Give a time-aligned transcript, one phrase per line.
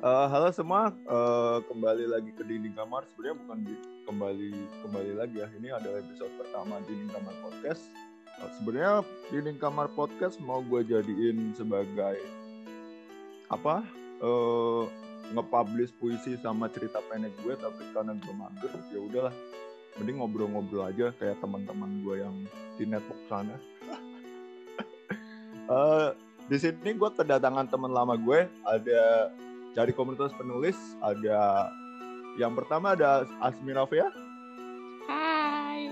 [0.00, 3.04] Uh, halo semua, uh, kembali lagi ke dinding kamar.
[3.12, 3.74] Sebenarnya bukan di,
[4.08, 5.48] kembali kembali lagi ya.
[5.60, 7.84] Ini adalah episode pertama dinding kamar podcast.
[8.40, 12.16] Uh, Sebenarnya dinding kamar podcast mau gue jadiin sebagai
[13.52, 13.84] apa?
[14.24, 14.88] Uh,
[15.36, 19.36] nge-publish puisi sama cerita pendek gue, tapi karena gue mager, ya udahlah.
[20.00, 22.48] Mending ngobrol-ngobrol aja kayak teman-teman gue yang
[22.80, 23.52] di network sana.
[25.68, 26.16] uh,
[26.48, 29.28] di sini gue kedatangan teman lama gue, ada
[29.74, 31.70] dari komunitas penulis ada
[32.38, 34.10] yang pertama ada Asmi Novia.
[35.06, 35.90] Hai.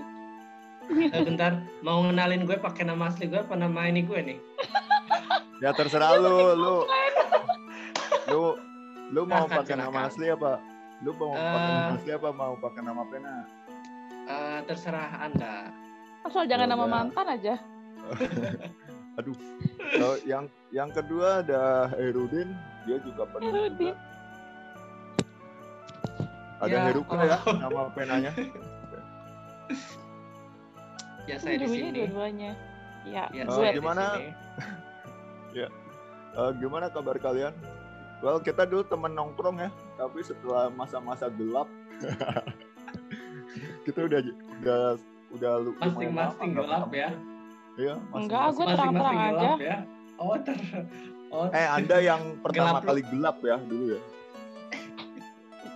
[0.89, 4.39] Eh, bentar, mau ngenalin gue pakai nama asli gue apa nama ini gue nih?
[5.59, 6.87] Ya terserah lu, lu,
[8.31, 8.43] lu,
[9.11, 10.55] lu mau Silakan, pakai nama asli apa?
[11.03, 13.33] Lu mau pakai nama asli apa mau pakai nama pena?
[14.23, 15.67] Eh, terserah anda.
[16.23, 16.95] Asal jangan nama Yaudah.
[16.95, 17.55] mantan aja.
[19.19, 19.35] Aduh.
[19.99, 22.55] So, yang yang kedua ada Herudin,
[22.87, 23.91] dia juga penulis Herudin.
[23.91, 24.07] juga.
[26.59, 27.23] Ada Ya, Heruka oh.
[27.23, 28.31] ya nama penanya.
[31.29, 32.09] Ya saya di sini.
[32.09, 32.57] Dua-duanya.
[33.05, 34.17] Ya, Ya, di gimana?
[34.17, 34.29] sini.
[36.39, 37.51] Eh, gimana kabar kalian?
[38.21, 41.65] Well, kita dulu temen nongkrong ya, tapi setelah masa-masa gelap,
[43.87, 44.19] kita udah
[44.61, 44.81] udah
[45.35, 45.51] udah
[45.83, 47.09] Masing-masing gelap ya.
[47.79, 49.51] Iya, Enggak, gue terang-terang aja.
[49.55, 49.77] ya.
[50.19, 50.55] Oh, ter
[51.29, 54.01] Oh, Eh, Anda yang pertama Gelap kali gelap ya dulu ya.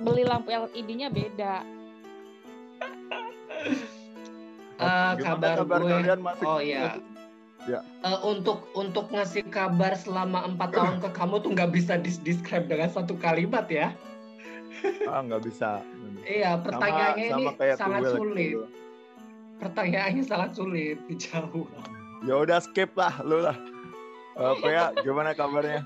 [0.01, 1.61] Beli lampu LED-nya beda.
[4.81, 5.91] eh, Gimana kabar, kabar gue.
[5.93, 6.45] kalian masih?
[6.49, 6.97] Oh iya.
[7.69, 7.79] Ya.
[7.85, 12.67] Eh, untuk untuk ngasih kabar selama empat tahun ke kamu tuh nggak bisa dis describe
[12.67, 13.93] dengan satu kalimat ya.
[15.07, 15.79] Ah, nggak bisa.
[16.25, 18.57] Iya, pertanyaannya ini kayak sangat sulit.
[18.57, 18.65] gitu.
[19.61, 21.69] Pertanyaannya sangat sulit dijawab.
[22.23, 23.55] Ya udah skip lah lu lah.
[24.33, 25.83] Eh, Pea, gimana kabarnya?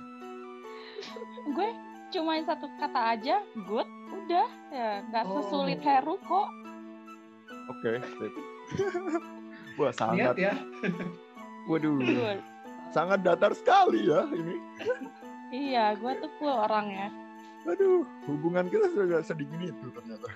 [1.49, 1.69] Gue
[2.09, 3.35] cuma satu kata aja,
[3.65, 3.87] good.
[4.07, 5.33] Udah, ya nggak Oh.
[5.37, 6.47] sesulit Heru kok.
[7.67, 8.33] Oke, sip.
[9.75, 10.35] Wah, Lihat sangat.
[10.39, 10.53] ya.
[11.67, 12.39] Waduh, Good.
[12.89, 14.55] sangat datar sekali ya ini.
[15.49, 17.11] Iya, gue tuh cool orangnya.
[17.67, 20.27] Aduh, hubungan kita sudah sedingin itu ternyata.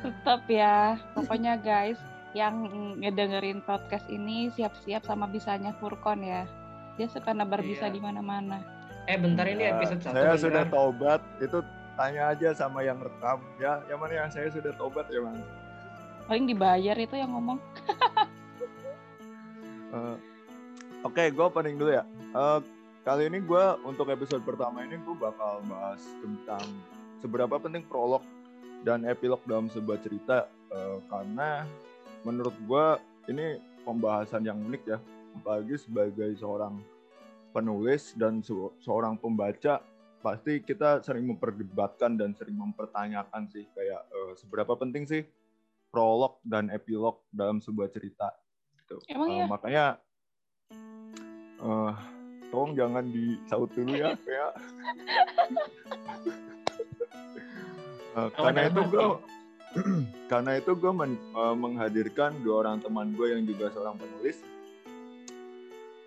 [0.00, 0.76] Tetap ya,
[1.12, 2.00] pokoknya guys,
[2.34, 2.66] yang
[2.98, 6.44] ngedengerin podcast ini siap-siap sama bisanya Furkon ya.
[6.94, 7.94] Dia suka nebar bisa Iya.
[7.94, 8.58] di mana-mana.
[9.06, 10.42] Eh bentar ini Ya, episode satu Saya beneran.
[10.42, 11.20] sudah tobat.
[11.38, 11.58] Itu
[11.94, 13.38] tanya aja sama yang rekam.
[13.56, 15.38] Ya, yang mana yang saya sudah tobat ya, Mas.
[16.24, 17.58] Paling dibayar itu yang ngomong.
[19.94, 20.16] Eh,
[21.04, 22.02] Oke, gue opening dulu ya.
[22.34, 22.58] Eh,
[23.04, 26.64] kali ini gue untuk episode pertama ini gue bakal bahas tentang
[27.20, 28.24] seberapa penting prolog
[28.82, 30.48] dan epilog dalam sebuah cerita.
[30.66, 31.62] Eh, karena
[32.24, 32.86] menurut gue
[33.28, 33.46] ini
[33.84, 34.98] pembahasan yang unik ya.
[35.34, 36.80] Apalagi sebagai seorang
[37.50, 39.78] penulis dan se- seorang pembaca
[40.18, 45.22] pasti kita sering memperdebatkan dan sering mempertanyakan sih kayak eh, seberapa penting sih
[45.88, 48.32] prolog dan epilog dalam sebuah cerita
[48.74, 48.98] gitu.
[49.06, 49.44] Emang Eh, iya?
[49.46, 49.84] makanya
[51.54, 51.94] eh
[52.48, 54.52] tolong jangan disaut dulu ya kayak
[58.14, 59.06] Eh, karena itu gue
[60.30, 60.92] karena itu gue
[61.34, 64.38] menghadirkan dua orang teman gue yang juga seorang penulis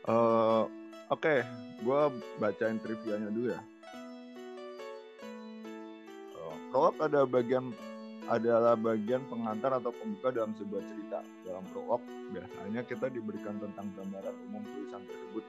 [0.07, 0.63] Eh,
[1.11, 1.35] oke
[1.83, 2.01] gue
[2.39, 3.61] bacain trivianya dulu ya
[6.31, 7.75] Eh, prolog ada bagian
[8.27, 11.23] adalah bagian pengantar atau pembuka dalam sebuah cerita.
[11.47, 12.03] Dalam prolog,
[12.35, 15.43] biasanya kita diberikan tentang gambaran umum tulisan tersebut.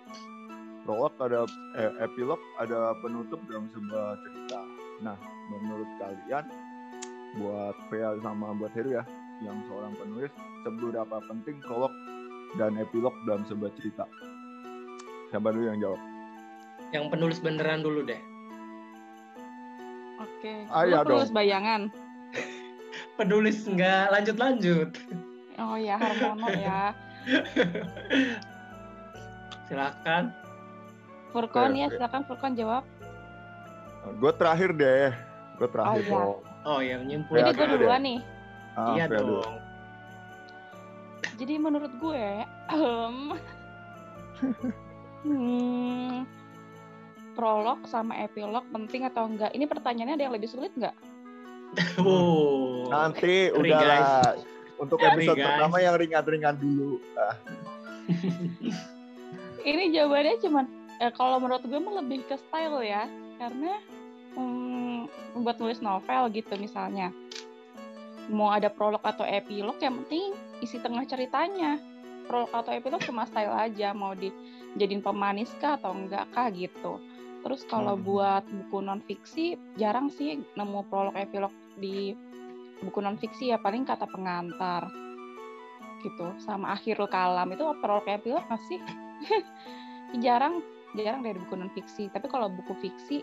[0.87, 1.43] Prolog ada
[1.75, 4.59] eh, epilog ada penutup dalam sebuah cerita.
[5.03, 5.19] Nah,
[5.50, 6.47] menurut kalian,
[7.34, 9.05] buat Pea sama buat Heru ya,
[9.41, 11.93] yang seorang penulis, seberapa penting prolog
[12.56, 14.09] dan epilog dalam sebuah cerita?
[15.28, 16.00] Siapa dulu yang jawab?
[16.88, 18.21] Yang penulis beneran dulu deh.
[20.19, 20.65] Oke.
[20.69, 21.37] Ah, Lu iya penulis dong.
[21.37, 21.83] bayangan.
[23.19, 24.91] Penulis nggak lanjut-lanjut.
[25.59, 26.94] Oh ya, Harmono ya.
[29.69, 30.33] Silakan.
[31.28, 31.94] Furkon Oke, ya, oke.
[31.94, 32.85] silakan Furkon jawab.
[34.17, 35.12] Gue terakhir deh.
[35.61, 36.48] Gue terakhir Oh, iya.
[36.62, 36.69] Dong.
[36.69, 37.43] Oh yang nyimpulin.
[37.44, 38.19] Jadi gue dulu duluan nih.
[38.75, 39.38] Ah, Iya Pea dulu.
[39.43, 39.56] dong.
[41.38, 42.26] Jadi menurut gue,
[42.75, 43.16] em,
[45.22, 46.14] hmm,
[47.32, 49.55] prolog sama epilog penting atau enggak?
[49.55, 50.96] Ini pertanyaannya ada yang lebih sulit nggak?
[52.00, 52.88] Wow.
[52.88, 54.34] Nanti udahlah.
[54.78, 57.02] Untuk episode pertama yang ringan-ringan dulu.
[57.19, 57.34] Ah,
[59.69, 60.64] Ini jawabannya cuman
[61.02, 63.04] eh, kalau menurut gue mah lebih ke style ya,
[63.37, 63.82] karena
[64.32, 64.88] hmm,
[65.34, 67.12] membuat nulis novel gitu misalnya.
[68.28, 71.81] Mau ada prolog atau epilog, yang penting isi tengah ceritanya.
[72.28, 74.28] Prolog atau epilog cuma style aja, mau di
[74.76, 77.00] jadiin pemanis kah atau enggak kah gitu.
[77.40, 78.05] Terus kalau Hmm.
[78.05, 82.12] buat buku non fiksi jarang sih nemu prolog epilog di
[82.82, 84.90] buku non fiksi ya paling kata pengantar
[86.02, 88.78] gitu sama akhirul kalam itu prolog epilog nggak sih
[90.25, 90.62] jarang
[90.94, 93.22] jarang dari buku non fiksi tapi kalau buku fiksi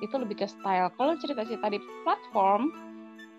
[0.00, 0.92] itu lebih ke style.
[0.96, 2.72] Kalau cerita-cerita di platform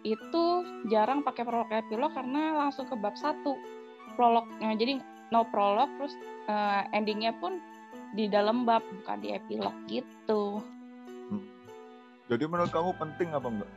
[0.01, 3.57] itu jarang pakai prolog epilog karena langsung ke bab satu
[4.17, 4.73] prolognya.
[4.77, 6.13] Jadi no prolog terus
[6.49, 7.61] eh, endingnya pun
[8.17, 10.61] di dalam bab bukan di epilog gitu.
[12.31, 13.71] Jadi menurut kamu penting apa enggak?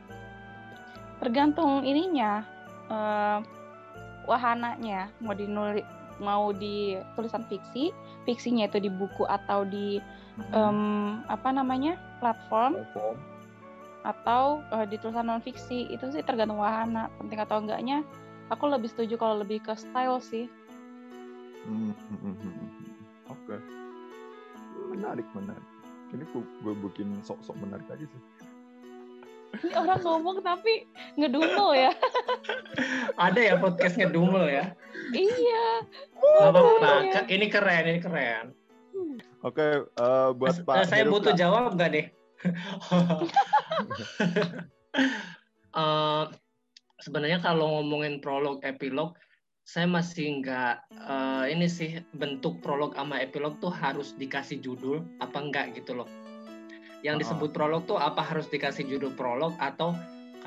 [1.19, 2.43] tergantung ininya
[2.91, 3.39] eh,
[4.27, 5.09] wahananya.
[5.23, 5.85] Mau dinulis
[6.15, 7.91] mau di tulisan fiksi
[8.23, 9.99] fiksinya itu di buku atau di
[10.49, 10.79] em,
[11.25, 13.17] apa namanya platform Platform.
[14.03, 18.05] atau eh, di tulisan non fiksi itu sih tergantung wahana penting atau enggaknya
[18.47, 20.45] aku lebih setuju kalau lebih ke style sih
[21.63, 22.69] Hmm, hmm.
[23.25, 23.57] Oke.
[24.87, 25.65] Menarik, menarik.
[26.13, 28.21] Ini gue, gue bikin sok-sok menarik aja sih.
[29.57, 30.85] ini orang ngomong tapi
[31.15, 31.89] ngedumel ya
[33.25, 34.77] Ada ya podcast ngedumel ya.
[35.09, 35.65] iya
[36.13, 36.89] Gak apa-apa.
[37.01, 37.13] Iya.
[37.17, 38.45] Ke- Ini keren, ini keren.
[39.45, 42.05] Oke, eh, buat Eh, Pak saya butuh jawab nggak deh?
[45.75, 46.25] Eh,
[47.03, 49.19] sebenarnya kalau ngomongin prolog epilog,
[49.67, 55.35] saya masih nggak eh, ini sih bentuk prolog sama epilog tuh harus dikasih judul apa
[55.35, 56.07] enggak gitu loh.
[57.03, 59.91] Yang disebut prolog tuh apa harus dikasih judul prolog atau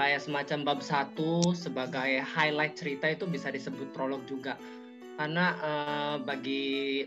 [0.01, 4.57] kayak semacam bab satu sebagai highlight cerita itu bisa disebut prolog juga.
[5.21, 7.05] Karena eh, bagi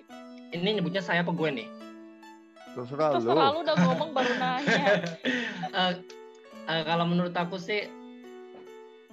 [0.52, 1.68] ini nyebutnya saya apa gue nih?
[2.72, 3.16] Terserah lu.
[3.20, 5.04] terserah lu udah ngomong baru nanya
[5.72, 5.94] Eh,
[6.68, 7.88] eh, kalau menurut aku sih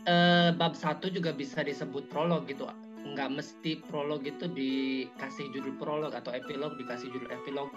[0.07, 2.67] eh, bab satu juga bisa disebut prolog gitu
[2.99, 7.71] nggak mesti prolog itu dikasih judul prolog atau epilog dikasih judul epilog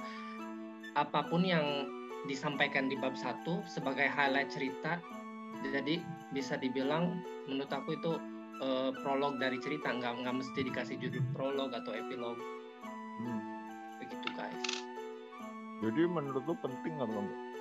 [0.98, 1.86] apa pun yang
[2.26, 4.98] disampaikan di bab satu sebagai highlight cerita
[5.62, 6.02] jadi
[6.34, 8.18] bisa dibilang menurut aku itu
[8.66, 12.38] eh, prolog dari cerita nggak nggak mesti dikasih judul prolog atau epilog
[13.22, 13.51] Hmm.
[15.82, 17.52] Jadi menurut lu penting apa enggak?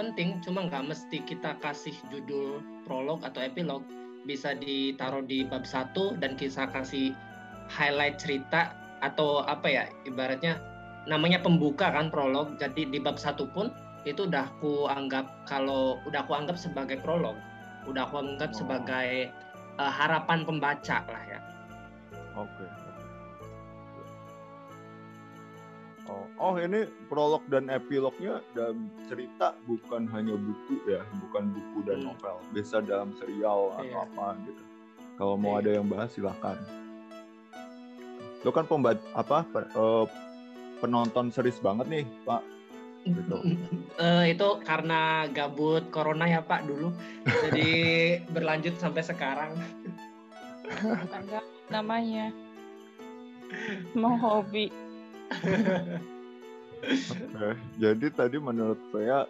[0.00, 3.84] penting cuma nggak mesti kita kasih judul prolog atau epilog
[4.24, 7.12] bisa ditaruh di bab satu dan kita kasih
[7.68, 8.72] highlight cerita
[9.04, 10.56] atau apa ya ibaratnya
[11.04, 13.68] namanya pembuka kan prolog jadi di bab satu pun
[14.08, 17.36] itu udah aku anggap kalau udah aku anggap sebagai prolog
[17.84, 18.56] udah aku anggap Oh.
[18.64, 19.28] sebagai
[19.76, 21.40] eh, harapan pembaca lah ya
[22.38, 22.64] Oke.
[26.10, 32.02] Oh, oh ini prolog dan epilognya dalam cerita bukan hanya buku ya, bukan buku dan
[32.02, 32.06] Hmm.
[32.10, 32.36] novel.
[32.50, 34.02] Bisa dalam serial atau Iya.
[34.04, 34.62] apa gitu.
[35.14, 35.60] Kalau mau Iya.
[35.60, 36.58] ada yang bahas silahkan.
[38.40, 40.04] Lo kan pembat apa pe- eh,
[40.80, 42.42] penonton series banget nih, Pak.
[43.02, 43.36] Gitu.
[44.00, 46.88] Eh, itu karena gabut corona ya Pak dulu
[47.44, 47.68] jadi
[48.34, 49.52] berlanjut sampai sekarang
[50.64, 51.24] bukan
[51.68, 52.32] namanya
[53.92, 54.72] mau hobi
[56.80, 57.48] Oke.
[57.76, 59.24] Jadi tadi menurut saya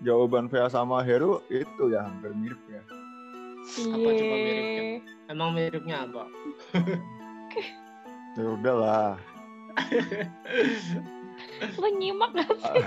[0.00, 2.82] jawaban Vea sama Heru itu ya hampir mirip ya.
[3.68, 4.44] Apa coba Iya.
[4.46, 4.82] miripnya?
[5.28, 6.24] Emang miripnya apa?
[8.38, 9.12] Ya udahlah.
[11.76, 12.84] Lu nyimak gak sih?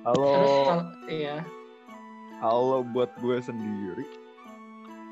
[0.00, 0.24] Halo.
[0.24, 0.56] Terus
[1.12, 1.36] iya,
[2.40, 4.06] kalau buat gue sendiri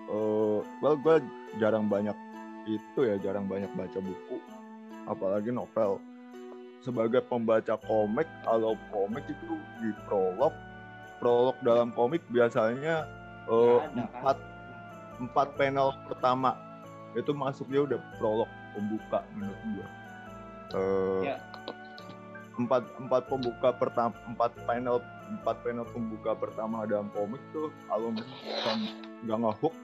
[0.08, 1.20] eh well gue
[1.60, 2.16] jarang banyak
[2.64, 4.40] itu ya jarang banyak baca buku
[5.08, 5.98] apalagi novel
[6.84, 10.54] sebagai pembaca komik kalau komik itu di prolog
[11.18, 13.02] prolog dalam komik biasanya
[13.50, 13.98] eh, ada, kan?
[13.98, 14.38] empat
[15.18, 16.54] empat panel pertama
[17.18, 19.58] itu masuknya udah prolog pembuka menurut
[20.68, 21.40] Eh, Ya.
[22.60, 25.00] empat empat pembuka pertama empat panel
[25.40, 28.78] empat panel pembuka pertama dalam komik tuh kalau misalkan
[29.24, 29.74] nggak ngehook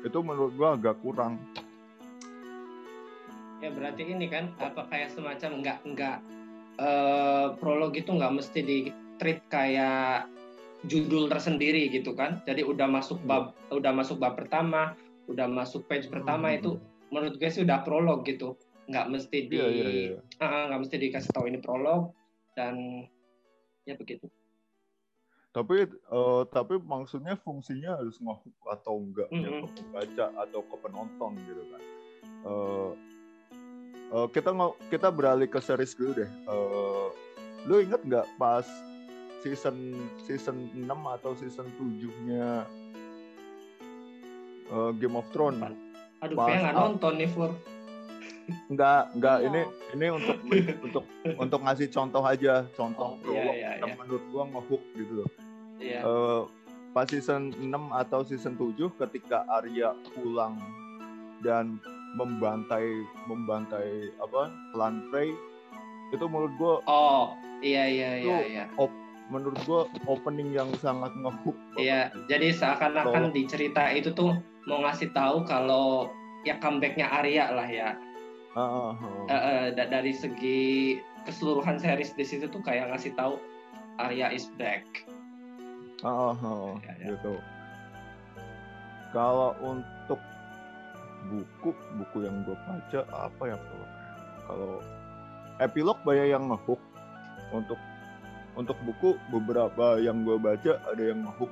[0.00, 1.36] itu menurut gua agak kurang
[3.60, 6.16] ya berarti ini kan apa kayak semacam nggak nggak
[6.80, 8.78] eh, prolog itu nggak mesti di
[9.20, 10.28] treat kayak
[10.88, 12.40] judul tersendiri gitu kan.
[12.48, 14.96] Jadi udah masuk bab udah masuk bab pertama,
[15.28, 16.56] udah masuk page pertama Hmm.
[16.56, 16.70] itu
[17.12, 18.56] menurut gue sih udah prolog gitu.
[18.88, 22.16] Nggak mesti di iya iya iya Ah, nggak mesti dikasih tahu ini prolog
[22.56, 23.04] dan
[23.84, 24.24] ya begitu.
[25.50, 29.66] tapi eh, tapi maksudnya fungsinya harus ngehook atau enggak ya Mm-mm.
[29.66, 31.82] ke pembaca atau ke penonton gitu kan
[32.40, 32.90] Eh,
[34.10, 37.06] eh, kita mau kita beralih ke series dulu deh Eh,
[37.66, 38.66] lu inget nggak pas
[39.40, 42.64] season season 6 atau season 7 nya
[44.70, 45.62] eh, Game of Thrones
[46.20, 47.52] Aduh, Pas kayak nggak nonton nih Fur.
[48.68, 49.36] Enggak, enggak.
[49.40, 49.46] Iya.
[49.48, 49.60] Ini
[49.96, 50.36] ini untuk
[50.84, 51.04] untuk
[51.38, 53.94] untuk ngasih contoh aja, contoh Oh, iya, iya, iya.
[53.96, 55.28] menurut gua ngehook gitu loh.
[55.80, 56.00] Iya.
[56.04, 56.42] Eh,
[56.92, 60.58] pas season 6 atau season 7 ketika Arya pulang
[61.40, 61.80] dan
[62.14, 62.86] membantai
[63.26, 65.30] membantai apa klan Frey
[66.10, 68.64] itu menurut gua Oh, iya iya iya iya.
[69.30, 71.54] menurut gua opening yang sangat ngehook.
[71.78, 74.34] Iya, jadi seakan-akan di cerita itu tuh
[74.66, 76.10] mau ngasih tahu kalau
[76.42, 77.94] ya comebacknya Arya lah ya.
[78.58, 78.94] Ah, ah.
[79.30, 83.38] Eh, eh, da- dari segi keseluruhan series di situ tuh kayak ngasih tahu
[84.02, 84.82] Arya is back.
[86.02, 87.06] Ah, ah, ah, Ya, ya.
[87.14, 87.38] gitu.
[89.14, 89.99] Kalau untuk
[91.28, 93.86] buku, buku yang gue baca apa ya kalau
[94.48, 94.72] kalau
[95.60, 96.80] epilog banyak yang ngehook.
[97.50, 97.78] Untuk
[98.54, 101.50] untuk buku beberapa yang gue baca ada yang ngehook.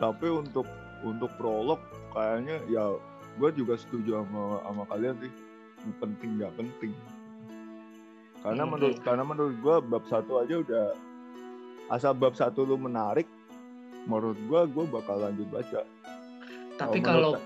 [0.00, 0.66] Tapi untuk
[1.04, 1.78] untuk prolog
[2.10, 2.84] kayaknya ya
[3.38, 5.32] gue juga setuju sama sama kalian sih.
[6.00, 6.92] Penting nggak penting.
[8.42, 8.70] Karena Mhm.
[8.74, 10.86] menurut karena menurut gue bab satu aja udah
[11.92, 13.28] asal bab satu lu menarik
[14.08, 15.86] menurut gue gue bakal lanjut baca.
[16.80, 17.38] Tapi kalau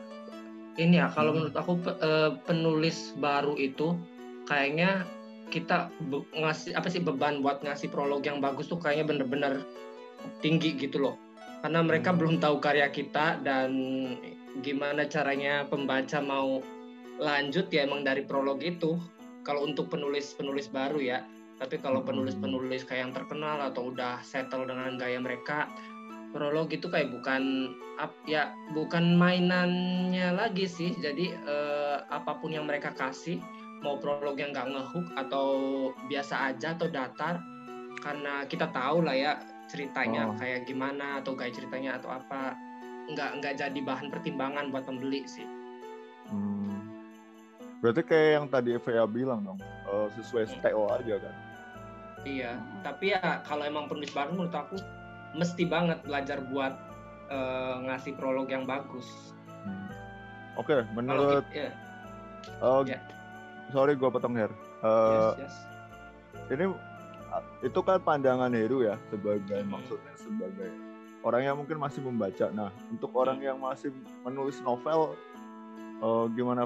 [0.76, 1.48] ini ya, kalau Hmm.
[1.48, 3.96] menurut aku eh, penulis baru itu
[4.44, 5.08] kayaknya
[5.48, 5.88] kita
[6.34, 9.62] ngasih apa sih beban buat ngasih prolog yang bagus tuh kayaknya bener-bener
[10.42, 11.14] tinggi gitu loh.
[11.62, 12.18] Karena mereka Hmm.
[12.20, 13.70] belum tahu karya kita dan
[14.60, 16.60] gimana caranya pembaca mau
[17.16, 18.98] lanjut ya emang dari prolog itu.
[19.46, 21.18] Kalau untuk penulis-penulis baru ya.
[21.56, 22.12] Tapi kalau Hmm.
[22.12, 25.70] penulis-penulis kayak yang terkenal atau udah settle dengan gaya mereka,
[26.36, 30.92] prolog itu kayak bukan ap- ya bukan mainannya lagi sih.
[31.00, 33.40] Jadi eh, apa pun yang mereka kasih,
[33.80, 35.48] mau prolog yang nggak ngehook atau
[36.12, 37.40] biasa aja atau datar,
[38.04, 39.32] karena kita tahu lah ya
[39.72, 40.36] ceritanya Oh.
[40.36, 42.52] kayak gimana atau gaya ceritanya atau apa,
[43.08, 45.48] nggak nggak jadi bahan pertimbangan buat pembeli sih.
[46.28, 46.84] Hmm.
[47.80, 51.34] Berarti kayak yang tadi Eva bilang dong, eh, sesuai style aja kan.
[52.26, 54.74] Iya, tapi ya kalau emang penulis baru menurut aku
[55.36, 56.74] mesti banget belajar buat
[57.26, 59.34] eh, ngasih prolog yang bagus.
[59.66, 59.90] Hmm.
[60.56, 61.70] Oke, Kalau menurut kita, ya,
[62.62, 62.98] eh, Ya.
[63.74, 64.50] sorry gue potong Her.
[64.82, 65.56] Eh, yes, yes.
[66.54, 66.70] Ini
[67.34, 69.74] ah, itu kan pandangan Heru ya sebagai Hmm.
[69.74, 70.70] maksudnya sebagai
[71.26, 72.46] orang yang mungkin masih membaca.
[72.54, 73.90] Nah, untuk orang yang masih
[74.22, 75.18] menulis novel,
[75.98, 76.62] eh, gimana?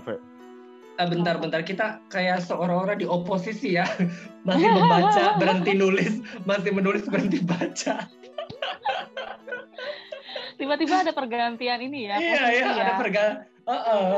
[1.00, 3.88] Eh, bentar-bentar kita kayak seorang-orang di oposisi ya,
[4.46, 8.04] masih membaca berhenti nulis, masih menulis berhenti baca.
[10.70, 12.14] Tiba-tiba ada pergantian ini ya.
[12.14, 12.82] iya iya ya.
[12.86, 13.28] ada pergal.
[13.66, 14.10] Heeh.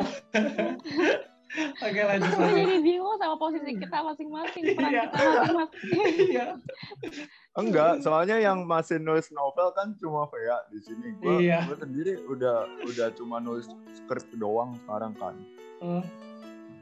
[1.83, 2.61] Oke lanjut Aku lanjut.
[2.61, 5.03] jadi bingung sama posisi kita masing-masing, peran Iya.
[5.07, 5.81] kita masing-masing.
[6.29, 6.47] Iya.
[7.53, 11.17] Enggak, soalnya yang masih nulis novel kan cuma Vea di sini.
[11.17, 11.65] Gue Iya.
[11.73, 15.35] sendiri udah udah cuma nulis skrip doang sekarang kan.
[15.81, 16.05] Eh,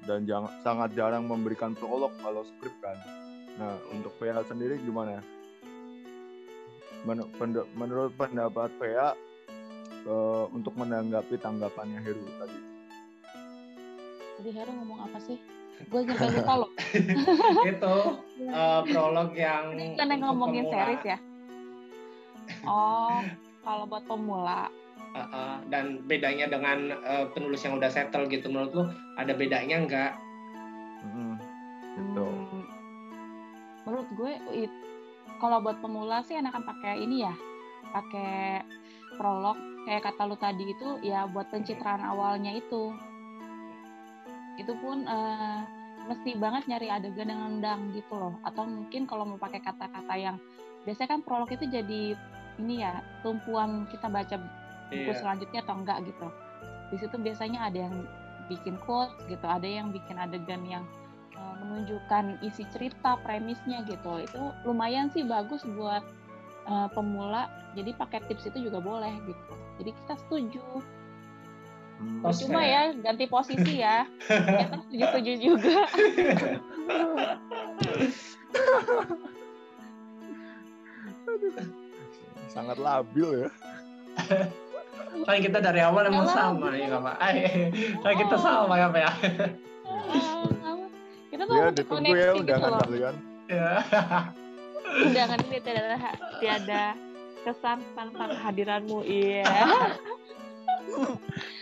[0.01, 2.99] Dan jangan sangat jarang memberikan prolog kalau skrip kan.
[3.55, 5.23] Nah, untuk Vea sendiri gimana?
[7.01, 7.31] Men-
[7.73, 9.15] menurut pendapat Vea
[10.05, 12.59] eh, untuk menanggapi tanggapannya Heru tadi.
[14.41, 15.37] Tadi Heru ngomong apa sih?
[15.89, 16.71] Gue sampai lupa loh.
[17.73, 17.97] itu
[18.41, 20.77] eh, prolog yang Kan yang untuk ngomongin pemula.
[20.77, 21.19] series ya.
[22.67, 23.21] Oh,
[23.63, 24.69] kalau buat pemula,
[25.11, 28.85] Heeh, dan bedanya dengan eh, penulis yang udah settle gitu menurut lu
[29.17, 30.13] ada bedanya nggak?
[31.91, 32.23] Gitu.
[32.25, 32.65] hmm,
[33.85, 34.81] menurut gue it-
[35.41, 37.35] kalau buat pemula sih enakan pakai ini ya,
[37.91, 38.63] pakai
[39.21, 42.97] prolog kayak kata lu tadi itu ya buat pencitraan awalnya itu.
[44.57, 45.61] Itu pun eh,
[46.09, 48.41] mesti banget nyari adegan yang nendang gitu loh.
[48.49, 50.41] Atau mungkin kalau mau pakai kata-kata yang
[50.89, 52.17] biasanya kan prolog itu jadi
[52.57, 54.41] ini ya tumpuan kita baca
[54.91, 55.21] buku Iya.
[55.21, 56.27] selanjutnya atau enggak gitu.
[56.91, 57.97] Di situ biasanya ada yang
[58.51, 60.83] bikin quotes gitu, ada yang bikin adegan yang
[61.39, 64.19] uh, menunjukkan isi cerita, premisnya gitu.
[64.19, 66.03] Itu lumayan sih bagus buat
[66.67, 67.47] uh, pemula.
[67.73, 69.55] Jadi pakai tips itu juga boleh gitu.
[69.79, 70.65] Jadi kita setuju.
[72.01, 72.25] Hmm.
[72.25, 74.09] Oh, Cuma ya ganti posisi ya.
[74.27, 75.79] Kita setuju-setuju juga.
[82.51, 83.49] Sangat labil ya.
[85.27, 87.17] Kan kita dari awal emang sama ya nggak Pak?
[87.31, 87.43] Eh,
[88.03, 89.13] Kan kita sama ya Pak ya?
[91.31, 92.81] Kita tuh Ya harus ditunggu ya gitu undangan loh.
[92.83, 93.15] kalian.
[93.47, 93.73] Ya.
[94.91, 95.97] undangan ini tiada
[96.43, 96.85] tiada
[97.47, 99.47] kesan tanpa kehadiranmu iya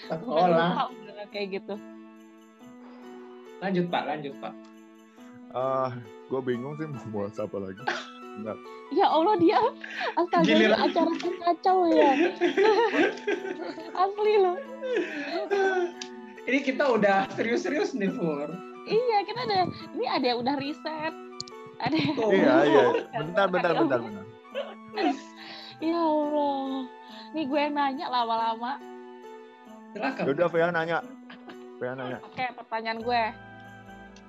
[0.09, 0.73] Oh lah.
[0.73, 1.75] Lupa undangan kayak gitu
[3.59, 4.55] Lanjut Pak, lanjut Pak.
[5.51, 5.91] Ah,
[6.31, 7.83] gue bingung sih mau bahas apa lagi.
[8.39, 8.59] Enggak.
[8.95, 9.59] ya Allah dia
[10.15, 12.15] astaga ini acara kacau ya
[13.99, 14.57] asli loh
[16.49, 18.49] ini kita udah serius-serius nih, Fur.
[18.89, 19.59] Iya, kita ada
[19.93, 21.15] ini ada yang udah riset.
[21.79, 22.31] Ada Oh.
[22.35, 22.85] Iya, iya.
[23.23, 24.25] Bentar, bentar, bentar, bentar.
[25.79, 26.91] Ya Allah.
[27.37, 28.73] Nih gue yang nanya lama-lama.
[29.95, 30.25] Silakan.
[30.27, 30.99] Yaudah, Vea nanya.
[31.79, 32.19] Vea nanya.
[32.25, 33.23] Oke, pertanyaan gue.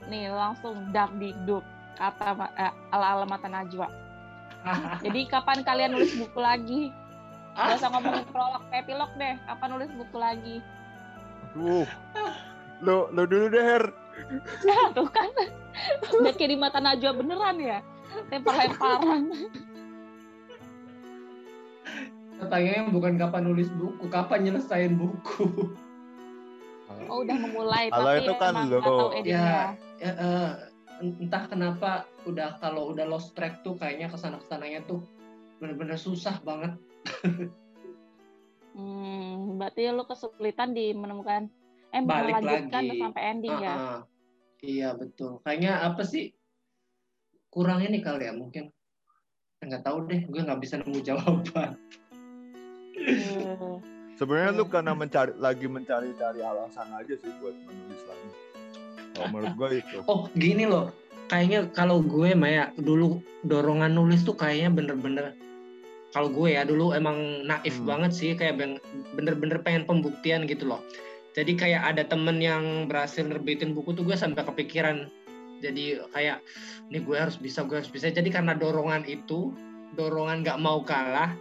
[0.07, 1.65] Nih, langsung dak dikduk
[1.99, 3.89] kata eh, ala-ala mata Najwa.
[5.05, 6.81] Jadi kapan kalian nulis buku lagi?
[7.59, 9.35] Gak usah ngomongin prolog, epilog deh.
[9.43, 10.55] Kapan nulis buku lagi?
[11.57, 11.87] Tuh.
[12.79, 13.83] Lo, lo dulu deh, Her.
[14.65, 15.29] Nah, tuh kan.
[16.11, 17.79] Udah kayak di mata Najwa beneran ya?
[18.33, 19.21] Lempar-lemparan.
[22.39, 25.75] Pertanyaannya bukan kapan nulis buku, kapan nyelesain buku.
[27.09, 27.91] Oh, udah memulai.
[27.91, 29.11] Kalau itu kan lo.
[29.13, 29.75] endingnya.
[29.99, 30.51] Ya, eh,
[30.99, 35.03] entah kenapa udah kalau udah lost track tuh kayaknya ke sana ke sananya tuh
[35.59, 36.75] bener-bener susah banget.
[38.79, 41.51] Hmm, berarti lu kesulitan di menemukan
[41.89, 42.99] eh Balik melanjutkan lagi.
[42.99, 43.69] sampai ending ya.
[43.69, 43.99] Ah, ah.
[44.59, 45.39] Iya betul.
[45.41, 46.35] Kayaknya apa sih
[47.49, 48.69] kurang ini kali ya mungkin.
[49.59, 51.75] Nggak tahu deh, gue nggak bisa nemu jawaban.
[52.95, 53.77] Eh,
[54.15, 58.29] Sebenarnya lu karena mencari lagi mencari-cari alasan aja sih buat menulis lagi.
[59.09, 59.97] Kalau menurut gue itu.
[60.11, 60.91] Oh gini loh,
[61.25, 65.33] kayaknya kalau gue Maya dulu dorongan nulis tuh kayaknya bener-bener
[66.09, 67.15] kalau gue ya dulu emang
[67.45, 67.87] naif Hmm.
[67.87, 68.81] banget sih kayak ben-
[69.13, 70.81] bener-bener pengen pembuktian gitu loh.
[71.37, 75.09] Jadi kayak ada temen yang berhasil nerbitin buku tuh gue sampai kepikiran.
[75.59, 76.41] Jadi kayak
[76.89, 78.09] nih gue harus bisa, gue harus bisa.
[78.09, 79.53] Jadi karena dorongan itu,
[79.93, 81.35] dorongan nggak mau kalah,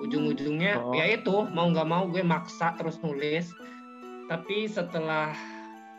[0.00, 0.94] ujung-ujungnya Oh.
[0.94, 3.50] ya itu mau nggak mau gue maksa terus nulis.
[4.30, 5.34] Tapi setelah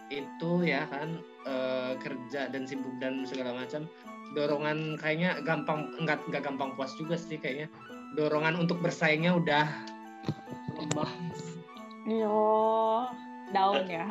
[0.09, 3.85] itu ya kan eh, kerja dan sibuk dan segala macam
[4.33, 7.69] dorongan kayaknya gampang nggak nggak gampang puas juga sih kayaknya
[8.13, 9.65] dorongan untuk bersaingnya udah
[10.77, 11.11] lemah
[12.07, 13.07] Yo,
[13.51, 14.07] daun ya.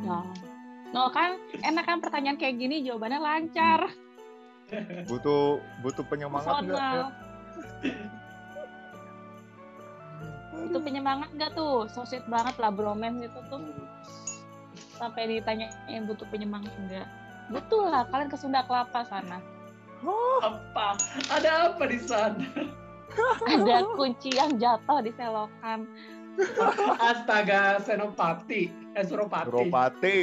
[0.00, 0.32] Down.
[0.90, 3.92] No kan, enak kan pertanyaan kayak gini jawabannya lancar,
[5.10, 6.78] Butuh butuh penyemangat nggak?
[6.78, 7.10] personal.
[7.10, 7.10] Her?
[10.70, 11.90] Itu penyemangat nggak tuh?
[11.90, 13.62] So sweet banget lah bromance itu tuh.
[14.94, 17.08] Sampai ditanyain butuh penyemangat enggak?
[17.50, 19.42] Betul lah, kalian ke Sunda Kelapa sana.
[20.40, 20.96] apa
[21.28, 22.40] ada apa di sana
[23.44, 25.84] Ada kunci yang jatuh di selokan.
[27.10, 30.18] astaga senopati eh suropati Suropati.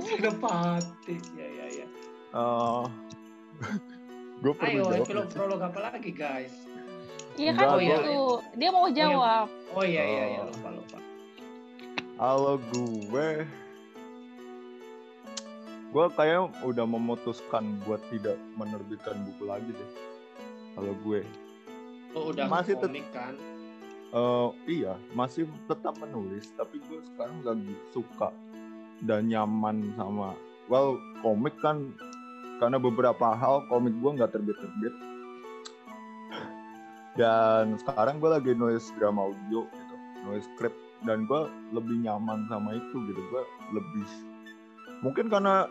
[0.00, 1.86] senopati ya ya ya
[4.40, 5.28] gue perlu ayo jawab.
[5.32, 6.54] prolog apa lagi guys
[7.38, 8.18] Iya kan Enggak, itu.
[8.58, 9.46] Dia mau jawab.
[9.72, 10.50] oh iya iya iya Oh.
[10.50, 10.98] lupa lupa
[12.20, 13.28] Kalau gue,
[15.88, 19.90] gue kayak udah memutuskan buat tidak menerbitkan buku lagi deh.
[20.76, 21.24] Kalau gue,
[22.12, 23.40] oh udah Masih komik kan
[24.10, 28.34] Eh, iya masih tetap menulis, tapi gue sekarang lagi suka
[29.06, 30.34] dan nyaman sama,
[30.66, 31.94] well komik kan
[32.58, 34.94] karena beberapa hal komik gue nggak terbit-terbit.
[37.14, 39.94] Dan sekarang gue lagi nulis drama audio gitu,
[40.26, 40.74] nulis skrip
[41.06, 43.42] dan gue lebih nyaman sama itu gitu, gue
[43.78, 44.06] lebih
[45.06, 45.70] mungkin karena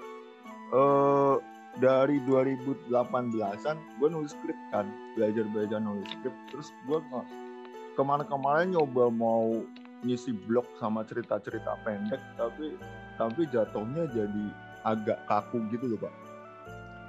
[0.72, 1.36] eh
[1.78, 4.88] dari 2018an gue nulis skrip kan,
[5.20, 7.04] belajar belajar nulis skrip, terus gue
[8.00, 9.60] ke mana-kemana nyoba mau
[10.08, 12.80] ngisi blog sama cerita-cerita pendek tapi
[13.20, 14.46] tapi jatuhnya jadi
[14.88, 16.14] agak kaku gitu loh pak.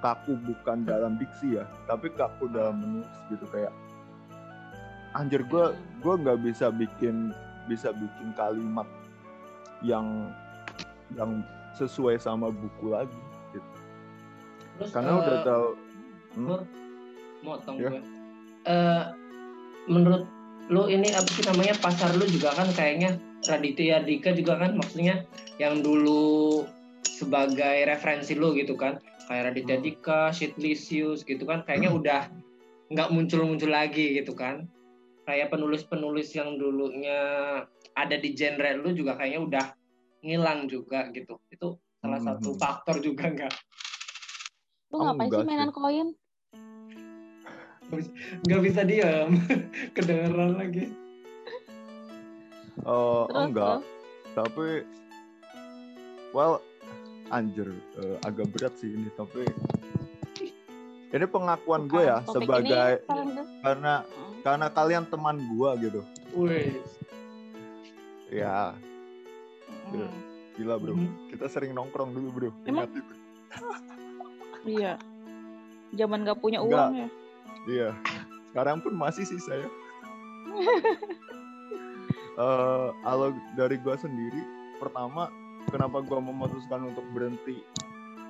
[0.02, 3.70] Kaku bukan dalam diksi ya tapi kaku dalam menulis gitu kayak
[5.14, 7.30] anjir gue gue nggak bisa bikin
[7.70, 8.90] bisa bikin kalimat
[9.86, 10.34] yang
[11.14, 11.46] yang
[11.78, 13.20] sesuai sama buku lagi
[13.54, 13.70] gitu.
[14.82, 15.66] Terus karena eh, udah tahu
[16.34, 16.62] hmm,
[17.46, 17.90] motong Ya.
[17.94, 18.02] gue.
[18.66, 19.02] Eh,
[19.86, 20.26] menurut
[20.68, 25.24] lu ini apa sih namanya pasar lu juga kan kayaknya Raditya Dika juga kan maksudnya
[25.56, 26.62] yang dulu
[27.02, 29.84] sebagai referensi lu gitu kan kayak Raditya Hmm.
[29.86, 32.22] Dika, Shitlisius gitu kan kayaknya udah
[32.90, 34.66] nggak muncul-muncul lagi gitu kan
[35.24, 37.18] kayak penulis-penulis yang dulunya
[37.94, 39.66] ada di genre lu juga kayaknya udah
[40.20, 42.36] ngilang juga gitu itu salah Hmm.
[42.36, 43.54] satu faktor juga nggak
[44.90, 45.76] Lu Oh, ngapain sih mainan sih.
[45.78, 46.08] koin?
[48.42, 49.34] Nggak bisa diam
[49.96, 50.84] kedengeran lagi
[52.80, 53.86] eh, Terus enggak terus?
[54.30, 54.68] tapi
[56.30, 56.62] well
[57.28, 59.42] anjir eh, agak berat sih ini tapi
[61.10, 64.34] ini pengakuan gue ya Topik sebagai ini karena Mm.
[64.40, 66.00] karena kalian teman gue gitu
[66.32, 66.78] Wih,
[68.30, 68.72] ya
[69.90, 70.08] Mm.
[70.54, 71.10] gila bro Mhm.
[71.28, 72.86] kita sering nongkrong dulu bro Emang?
[72.86, 73.14] ingat itu
[74.62, 75.00] Iya.
[75.90, 76.92] Zaman gak punya Enggak.
[76.92, 77.08] uang ya.
[77.68, 77.90] Iya.
[78.50, 79.68] Sekarang pun masih sih saya.
[82.40, 84.40] Eh, kalau dari gue sendiri
[84.80, 85.28] pertama
[85.68, 87.60] kenapa gue memutuskan untuk berhenti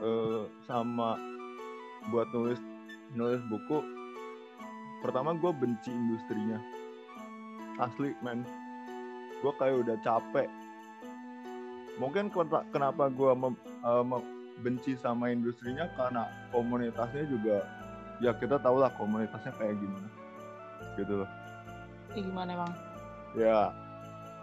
[0.02, 1.14] uh, sama
[2.10, 2.58] buat nulis
[3.14, 3.78] nulis buku?
[5.06, 6.58] Pertama gue benci industrinya.
[7.78, 8.42] Asli men.
[9.46, 10.50] Gue kayak udah capek.
[12.02, 12.34] Mungkin
[12.74, 14.04] kenapa gue uh,
[14.58, 15.86] benci sama industrinya?
[15.94, 17.62] Karena komunitasnya juga
[18.20, 20.08] ya kita tahu lah komunitasnya kayak gimana.
[20.94, 21.30] Gitu loh.
[22.14, 22.72] Ya gimana emang
[23.38, 23.70] ya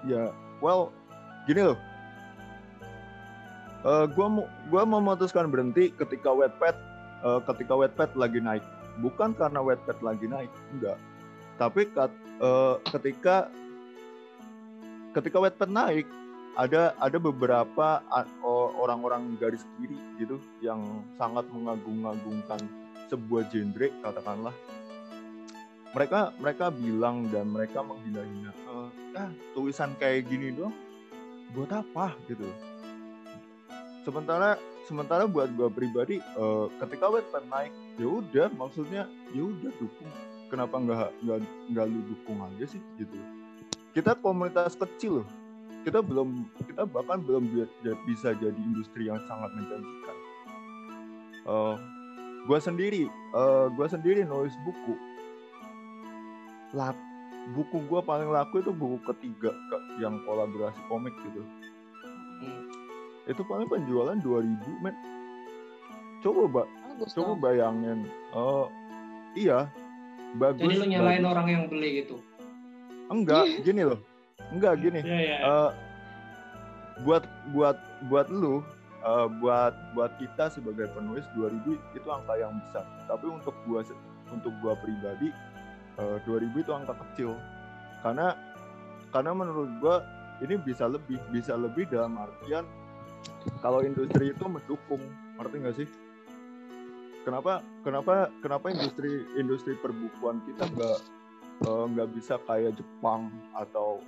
[0.08, 0.32] ya
[0.64, 0.92] well
[1.46, 1.80] gini loh.
[3.86, 6.76] Uh, gua mau gua memutuskan berhenti ketika wetpad
[7.24, 8.64] uh, ketika wetpad lagi naik.
[9.00, 10.98] Bukan karena wetpad lagi naik enggak.
[11.58, 12.12] Tapi kat,
[12.42, 13.50] uh, ketika
[15.14, 16.08] ketika wetpad naik
[16.58, 18.02] ada ada beberapa
[18.82, 20.82] orang-orang garis kiri gitu yang
[21.22, 22.58] sangat mengagung-agungkan
[23.10, 24.56] sebuah genre katakanlah.
[25.96, 30.76] Mereka mereka bilang dan mereka menghina-hina uh, ah tulisan kayak gini dong
[31.56, 32.14] buat apa?
[32.28, 32.46] Gitu.
[34.04, 40.12] Sementara sementara buat gue pribadi uh, ketika website naik ya udah maksudnya ya udah dukung.
[40.48, 41.40] Kenapa nggak nggak
[41.76, 42.82] nggak lu dukung aja sih?
[43.00, 43.18] Gitu.
[43.96, 45.30] Kita komunitas kecil loh.
[45.82, 47.48] Kita belum kita bahkan belum
[48.06, 50.18] bisa jadi industri yang sangat menjanjikan.
[51.48, 51.76] Uh,
[52.48, 53.04] gue sendiri,
[53.36, 54.96] uh, gue sendiri nulis buku.
[56.72, 56.96] Lap,
[57.52, 59.52] buku gue paling laku itu buku ketiga
[60.00, 61.44] yang kolaborasi komik gitu.
[62.40, 62.64] Hmm.
[63.28, 64.96] Itu paling penjualan 2000 men.
[66.24, 66.68] Coba, Mbak.
[67.14, 68.08] Coba bayangin.
[68.32, 68.72] Uh,
[69.36, 69.68] iya.
[70.40, 70.64] Bagus.
[70.64, 71.32] Jadi lu nyalain bagus.
[71.36, 72.18] orang yang beli gitu.
[73.08, 74.00] Enggak, gini loh
[74.52, 75.04] Enggak gini.
[75.04, 75.40] Yeah, yeah.
[75.44, 75.70] Uh,
[77.04, 77.78] buat buat
[78.10, 78.64] buat lu
[79.08, 81.64] uh, buat buat kita sebagai penulis 2000
[81.96, 82.84] itu angka yang besar.
[83.08, 83.82] Tapi untuk gua
[84.28, 85.32] untuk gua pribadi
[85.96, 87.32] uh, 2000 itu angka kecil.
[88.04, 88.36] Karena
[89.16, 90.04] karena menurut gua
[90.44, 92.68] ini bisa lebih, bisa lebih dalam artian
[93.64, 95.02] kalau industri itu mendukung,
[95.40, 95.90] ngerti nggak sih?
[97.26, 101.00] Kenapa kenapa kenapa industri industri perbukuan kita nggak
[101.66, 104.04] nggak uh, bisa kayak Jepang atau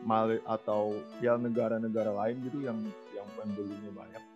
[0.00, 2.78] Mali atau ya negara-negara lain gitu yang
[3.12, 4.29] yang pembelinya banyak.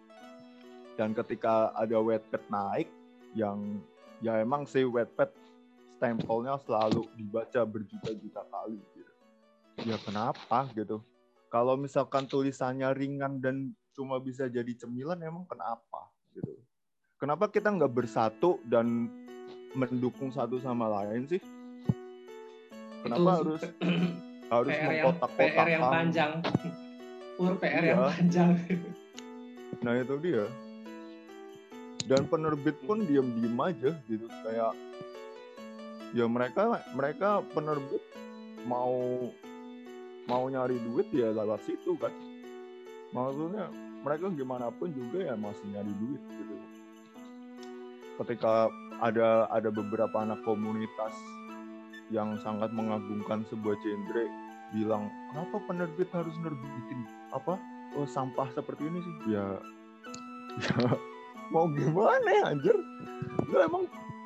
[0.95, 2.89] Dan ketika ada wetpad naik
[3.35, 3.83] yang
[4.23, 5.31] ya emang si wetpad
[5.99, 9.13] stempelnya selalu dibaca berjuta-juta kali gitu.
[9.91, 11.03] Ya kenapa gitu?
[11.51, 16.55] Kalau misalkan tulisannya ringan dan cuma bisa jadi cemilan emang kenapa gitu?
[17.19, 19.11] Kenapa kita nggak bersatu dan
[19.75, 21.43] mendukung satu sama lain sih?
[23.03, 23.31] Kenapa Itu...
[23.39, 23.63] harus
[24.53, 26.33] harus PR yang, PR yang panjang
[27.35, 27.91] pur PR iya.
[27.95, 28.51] yang panjang
[29.83, 30.45] nah itu dia
[32.05, 34.73] dan penerbit pun diam-diam aja gitu kayak
[36.13, 38.03] ya mereka mereka penerbit
[38.69, 39.29] mau
[40.25, 42.13] mau nyari duit ya lewat situ kan.
[43.13, 43.69] Maksudnya
[44.05, 46.57] mereka gimana pun juga ya masih nyari duit gitu.
[48.21, 48.69] Ketika
[49.03, 51.13] ada ada beberapa anak komunitas
[52.13, 54.27] yang sangat mengagungkan sebuah genre
[54.77, 57.01] bilang kenapa penerbit harus nerbitin
[57.33, 57.57] apa
[57.97, 59.17] oh, sampah seperti ini sih?
[59.35, 59.47] Ya
[60.63, 61.14] ya
[61.53, 62.77] mau gimana ya anjir?
[63.51, 63.85] Lu emang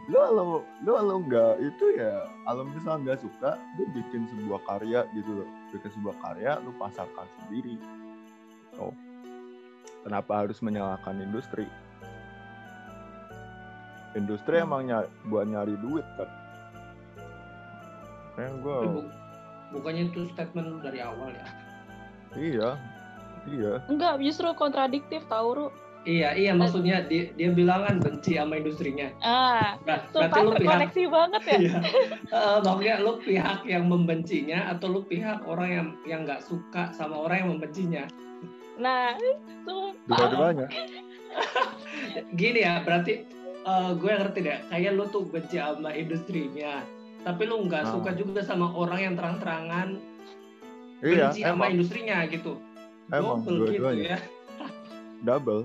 [0.09, 0.46] lu kalau
[0.85, 5.48] lu kalau nggak itu ya kalau misalnya nggak suka lu bikin sebuah karya gitu loh.
[5.74, 7.76] Bikin sebuah karya lu pasarkan sendiri.
[8.78, 8.94] Oh
[10.09, 11.68] kenapa harus menyalahkan industri?
[14.16, 14.64] Industri hmm.
[14.64, 16.31] emang nyari, buat nyari duit kan?
[18.38, 18.78] Kayak gue
[19.74, 21.46] bukannya itu statement lu dari awal ya?
[22.33, 22.68] Iya
[23.52, 23.72] iya.
[23.92, 25.66] Enggak justru kontradiktif tau Ru
[26.06, 29.11] Iya, iya maksudnya dia, dia bilang kan benci sama industrinya.
[29.20, 31.58] Ah, nah, tuh berarti lu pihak banget ya.
[31.58, 31.78] Iya.
[32.32, 37.18] uh, maksudnya lu pihak yang membencinya atau lu pihak orang yang yang nggak suka sama
[37.18, 38.04] orang yang membencinya.
[38.78, 39.18] Nah,
[39.66, 40.70] tuh dua-duanya.
[42.40, 43.26] Gini ya, berarti
[43.68, 44.58] uh, gue ngerti deh.
[44.70, 46.87] Kayak lu tuh benci sama industrinya
[47.26, 47.92] tapi lu nggak nah.
[47.92, 49.98] suka juga sama orang yang terang-terangan
[51.02, 52.56] iya, benci sama industrinya gitu
[53.11, 54.18] emang double gitu ya
[55.26, 55.62] double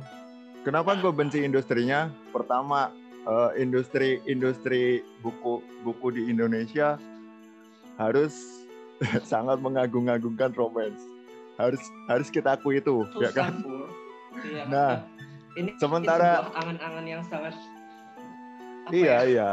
[0.64, 2.10] kenapa gue benci industrinya?
[2.32, 2.90] Pertama
[3.28, 6.98] uh, industri industri buku buku di Indonesia
[8.00, 8.66] harus
[9.32, 11.00] sangat mengagung-agungkan romance.
[11.62, 13.54] Harus harus kita akui itu Susah, ya kan
[14.42, 14.92] iya, nah
[15.54, 17.54] ini sementara angan-angan yang sangat
[18.90, 19.30] iya ya?
[19.30, 19.50] iya.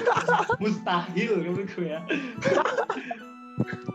[0.62, 2.00] Mustahil menurutku ya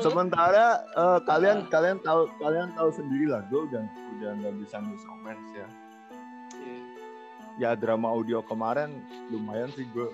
[0.00, 1.68] sementara uh, kalian uh.
[1.72, 3.84] kalian tahu kalian tahu sendiri lah gue udah
[4.18, 5.70] udah nggak bisa nulis romance ya yeah.
[7.58, 10.08] ya drama audio kemarin lumayan sih gue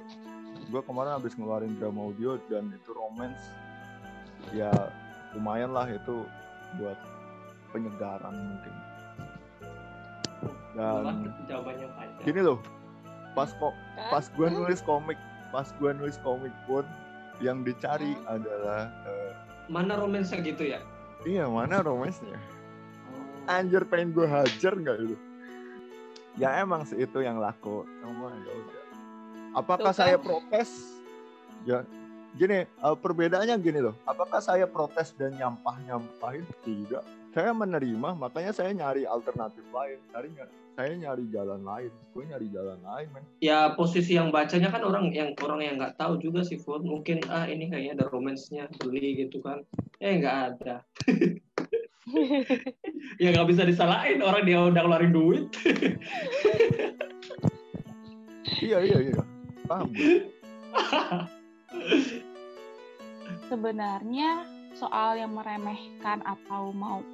[0.66, 3.54] gue kemarin habis ngeluarin drama audio dan itu romance
[4.54, 4.70] ya
[5.36, 6.26] lumayan lah itu
[6.80, 6.98] buat
[7.70, 8.74] penyegaran mungkin
[10.76, 12.24] dan jawabannya panjang.
[12.24, 12.58] gini loh
[13.32, 13.74] pas kok
[14.12, 15.18] pas gue nulis komik
[15.52, 16.84] pas gue nulis komik pun
[17.40, 19.25] yang dicari adalah eh,
[19.66, 20.80] Mana romance gitu ya?
[21.26, 22.38] iya mana romansnya?
[23.10, 23.50] Oh.
[23.50, 25.16] anjir pengen gue hajar nggak itu?
[26.36, 27.82] Ya emang sih itu yang laku.
[28.04, 28.84] Cuma ya udah.
[29.56, 30.00] Apakah Tuh kan.
[30.06, 30.70] saya protes?
[31.64, 31.82] Ya
[32.36, 33.96] gini eh, perbedaannya gini loh.
[34.04, 37.02] Apakah saya protes dan nyampah nyampahin tidak
[37.36, 40.32] saya menerima makanya saya nyari alternatif lain cari
[40.72, 45.12] saya nyari jalan lain gue nyari jalan lain men Ya posisi yang bacanya kan orang
[45.12, 46.80] yang orang yang nggak tahu juga sih Fur.
[46.80, 49.60] Mungkin ah ini kayaknya ada romansnya beli gitu kan.
[50.00, 50.80] Eh nggak ada.
[53.20, 55.44] ya nggak bisa disalahin orang dia udah ngeluarin duit.
[58.64, 59.20] iya iya iya
[59.68, 60.24] paham gue.
[63.52, 67.04] sebenarnya soal yang meremehkan atau mau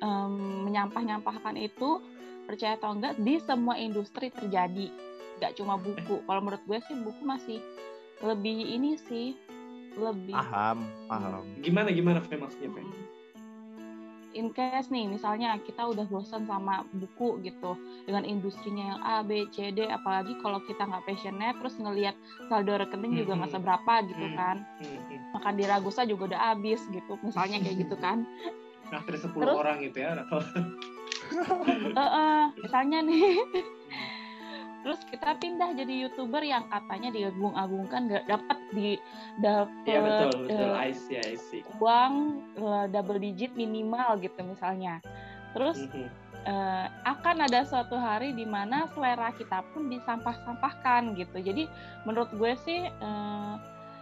[0.00, 0.32] em,
[0.66, 2.00] menyampah-nyampahkan itu
[2.44, 4.90] percaya atau enggak di semua industri terjadi.
[5.38, 6.20] Nggak cuma buku.
[6.20, 7.58] Kalau menurut gue sih buku masih
[8.20, 9.32] lebih ini sih
[9.96, 11.44] lebih paham paham.
[11.60, 12.82] Gimana gimana Fe maksudnya Fe?
[14.30, 17.74] in case nih misalnya kita udah bosan sama buku gitu
[18.06, 22.14] dengan industrinya yang A B C D apalagi kalau kita nggak passionate terus ngelihat
[22.46, 23.56] saldo rekening juga nggak Mhm.
[23.58, 24.36] seberapa gitu Hmm.
[24.38, 24.56] kan.
[24.78, 25.18] Hmm, hmm.
[25.34, 28.22] makan di Ragusa juga udah habis gitu misalnya kayak gitu kan
[28.90, 29.56] Traktir 10 Terus?
[29.56, 30.10] orang gitu ya.
[30.20, 33.38] Eh, eh, misalnya nih
[34.80, 38.96] terus kita pindah jadi youtuber yang katanya diagung-agungkan gak dapat di
[39.36, 40.56] dapat Iya betul betul.
[40.56, 41.60] eh, I see I see.
[41.76, 42.14] uang
[42.56, 45.04] eh, double digit minimal gitu misalnya
[45.52, 46.08] terus Hmm, hmm.
[46.42, 51.68] eh, akan ada suatu hari di mana selera kita pun disampah-sampahkan gitu jadi
[52.02, 53.54] menurut gue sih eh,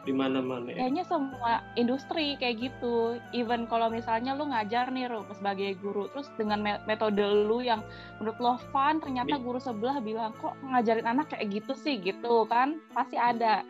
[0.07, 0.79] Di mana-mana ya.
[0.81, 6.31] kayaknya semua industri kayak gitu even kalau misalnya lu ngajar nih Ru, sebagai guru terus
[6.41, 7.85] dengan me- metode lu yang
[8.17, 12.81] menurut lo fun ternyata guru sebelah bilang kok ngajarin anak kayak gitu sih gitu kan
[12.97, 13.67] pasti ada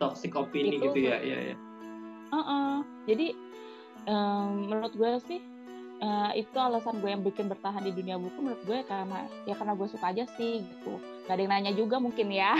[0.00, 1.20] Toxic opini Itu gitu ya.
[1.20, 1.56] Iya ya.
[2.30, 2.72] Heeh.
[3.04, 3.26] jadi
[4.08, 5.40] em, menurut gue sih
[6.00, 9.76] eh, itu alasan gue yang bikin bertahan di dunia buku menurut gue karena ya karena
[9.76, 10.96] gue suka aja sih gitu.
[11.28, 12.56] Gak ada yang nanya juga mungkin ya.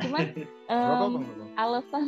[0.00, 0.22] Cuman
[0.72, 1.18] em, nggak apa-apa.
[1.58, 2.04] alasan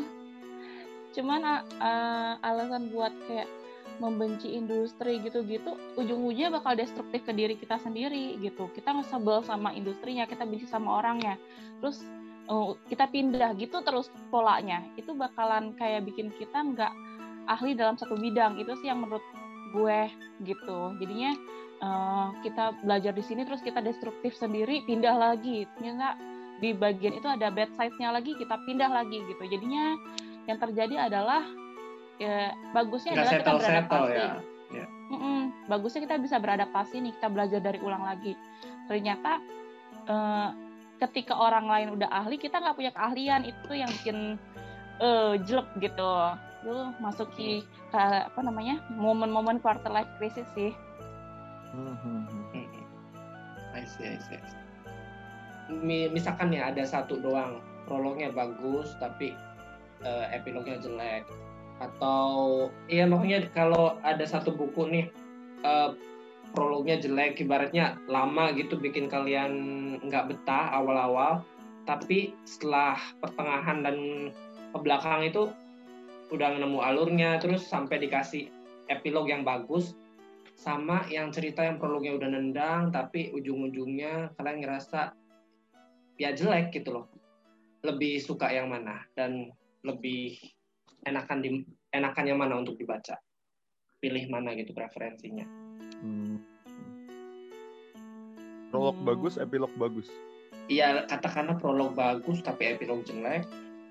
[1.16, 1.40] cuman
[1.80, 3.48] a- alasan buat kayak
[3.96, 8.68] membenci industri gitu-gitu ujung-ujungnya bakal destruktif ke diri kita sendiri gitu.
[8.76, 11.40] Kita ngesebel sama industrinya kita benci sama orangnya.
[11.80, 12.04] Terus
[12.46, 14.84] eh, kita pindah gitu terus polanya.
[15.00, 16.92] Itu bakalan kayak bikin kita nggak
[17.48, 18.60] ahli dalam satu bidang.
[18.60, 19.24] Itu sih yang menurut
[19.72, 20.00] gue
[20.44, 20.94] gitu.
[21.00, 21.32] Jadinya
[21.82, 26.16] eh, kita belajar di sini terus kita destruktif sendiri pindah lagi ternyata
[26.56, 29.42] di bagian itu ada bad side-nya lagi kita pindah lagi gitu.
[29.44, 29.96] Jadinya
[30.46, 31.42] yang terjadi adalah
[32.16, 34.16] ya bagusnya Nggak adalah kita settle beradaptasi.
[34.72, 34.86] ya.
[35.06, 35.70] Mm-mm.
[35.70, 38.34] bagusnya kita bisa beradaptasi nih kita belajar dari ulang lagi.
[38.90, 39.38] Ternyata
[40.08, 40.48] eh,
[40.96, 43.44] ketika orang lain udah ahli kita nggak punya keahlian.
[43.44, 44.40] Itu yang bikin
[44.96, 46.08] eh jelek gitu
[46.62, 50.72] itu masuki ke apa namanya momen-momen quarter life crisis sih
[51.76, 52.44] Hmm, hmm, hmm.
[52.56, 53.76] Hmm.
[53.76, 54.40] I see, I see,
[56.08, 59.36] Misalkan ya ada satu doang prolognya bagus tapi
[60.02, 61.28] eh, epilognya jelek
[61.76, 65.06] atau iya makanya kalau ada satu buku nih
[65.62, 65.90] eh,
[66.56, 69.52] prolognya jelek ibaratnya lama gitu bikin kalian
[70.00, 71.44] nggak betah awal-awal
[71.84, 73.96] tapi setelah pertengahan dan
[74.74, 75.52] ke belakang itu
[76.30, 78.50] udah nemu alurnya terus sampai dikasih
[78.90, 79.94] epilog yang bagus
[80.56, 85.12] sama yang cerita yang prolognya udah nendang tapi ujung-ujungnya kalian ngerasa
[86.16, 87.06] ya jelek gitu loh
[87.84, 89.52] lebih suka yang mana dan
[89.84, 90.34] lebih
[91.06, 91.62] enakan di
[91.94, 93.20] enakan yang mana untuk dibaca
[94.00, 95.46] pilih mana gitu preferensinya
[96.00, 96.36] Hmm.
[98.68, 99.08] Prolog Hmm.
[99.08, 100.08] bagus, epilog bagus.
[100.66, 103.46] Iya katakanlah prolog bagus tapi epilog jelek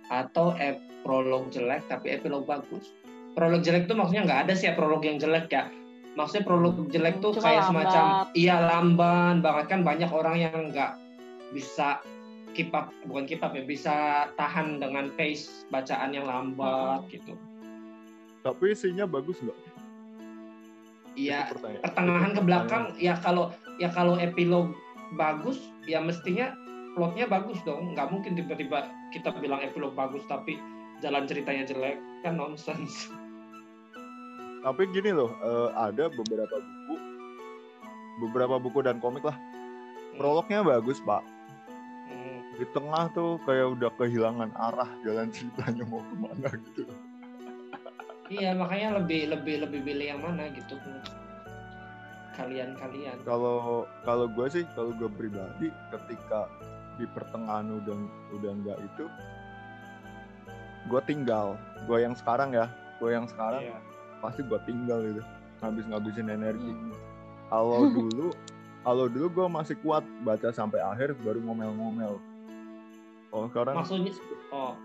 [0.10, 2.89] atau ep prolog jelek tapi epilog bagus.
[3.38, 5.70] Prolog jelek tuh maksudnya nggak ada sih ya prolog yang jelek ya.
[6.15, 7.70] Maksudnya prolog jelek tuh Cuma kayak lambat.
[7.70, 9.36] semacam iya lamban.
[9.46, 10.98] Banget kan banyak orang yang nggak
[11.54, 12.02] bisa
[12.56, 17.36] keep up bukan keep up ya bisa tahan dengan pace bacaan yang lambat gitu.
[18.41, 19.58] Tapi isinya bagus nggak?
[21.15, 24.72] iya Itu pertengahan Itu ke belakang ya kalau ya kalau epilog
[25.20, 26.56] bagus ya mestinya
[26.96, 27.91] plotnya bagus dong.
[27.94, 30.60] Nggak mungkin tiba-tiba kita bilang epilog bagus tapi
[30.99, 33.08] jalan ceritanya jelek kan nonsens
[34.65, 36.95] Tapi gini loh, eh, ada beberapa buku,
[38.17, 39.38] beberapa buku dan komik lah.
[40.17, 41.21] Prolognya bagus pak.
[42.10, 42.41] Hmm.
[42.58, 46.82] Di tengah tuh kayak udah kehilangan arah jalan ceritanya mau ke mana gitu.
[48.34, 50.78] iya makanya lebih lebih lebih pilih yang mana gitu
[52.36, 56.49] kalian kalian kalau kalau gue sih kalau gue pribadi ketika
[56.95, 57.97] di pertengahan udah
[58.34, 59.05] udah enggak itu
[60.86, 61.58] gue tinggal
[61.89, 62.69] gue yang sekarang ya
[63.01, 63.77] gue yang sekarang Iya.
[64.21, 65.21] pasti gue tinggal gitu
[65.63, 66.93] ngabis ngabisin energi Hmm.
[67.49, 68.27] kalau dulu
[68.86, 72.21] kalau dulu gue masih kuat baca sampai akhir baru ngomel-ngomel
[73.34, 74.13] oh sekarang maksudnya
[74.53, 74.77] oh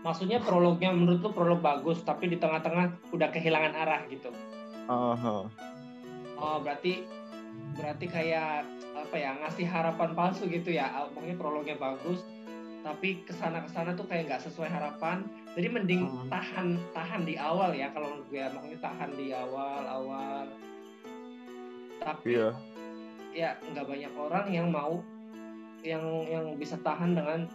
[0.00, 4.32] maksudnya prolognya menurut lu prolog bagus tapi di tengah-tengah udah kehilangan arah gitu
[4.88, 5.48] aha.
[6.40, 7.04] oh berarti
[7.76, 8.64] berarti kayak
[9.10, 10.86] apa ya ngasih harapan palsu gitu ya.
[11.10, 12.22] Pokoknya prolognya bagus
[12.80, 15.26] tapi ke sana ke sana tuh kayak nggak sesuai harapan.
[15.58, 16.30] Jadi mending Hmm.
[16.30, 20.46] tahan tahan di awal ya kalau gue makanya tahan di awal awal.
[21.98, 22.54] Tapi iya.
[23.34, 25.02] ya nggak banyak orang yang mau
[25.82, 27.50] yang yang bisa tahan dengan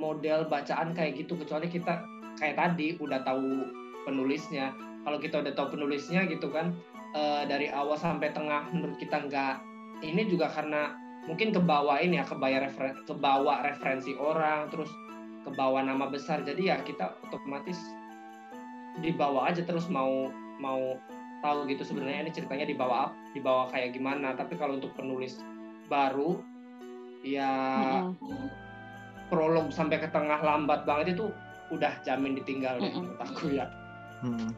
[0.00, 1.36] model bacaan kayak gitu.
[1.36, 2.00] Kecuali kita
[2.40, 3.68] kayak tadi udah tahu
[4.08, 4.72] penulisnya.
[5.04, 6.72] Kalau kita udah tahu penulisnya gitu kan
[7.12, 9.69] eh, dari awal sampai tengah menurut kita nggak
[10.00, 10.96] ini juga karena
[11.28, 14.88] mungkin kebawain ya kebaya referen kebawa referensi orang terus
[15.44, 17.76] kebawa nama besar jadi ya kita otomatis
[19.00, 20.28] dibawa aja terus mau
[20.60, 20.96] mau
[21.40, 25.40] tahu gitu sebenarnya ini ceritanya dibawa dibawa kayak gimana tapi kalau untuk penulis
[25.88, 26.40] baru
[27.24, 27.52] ya
[28.04, 28.48] Mm-mm.
[29.32, 31.32] prolog sampai ke tengah lambat banget itu
[31.72, 33.12] udah jamin ditinggal deh Mm-mm.
[33.12, 33.68] menurut aku ya
[34.20, 34.52] Hmm.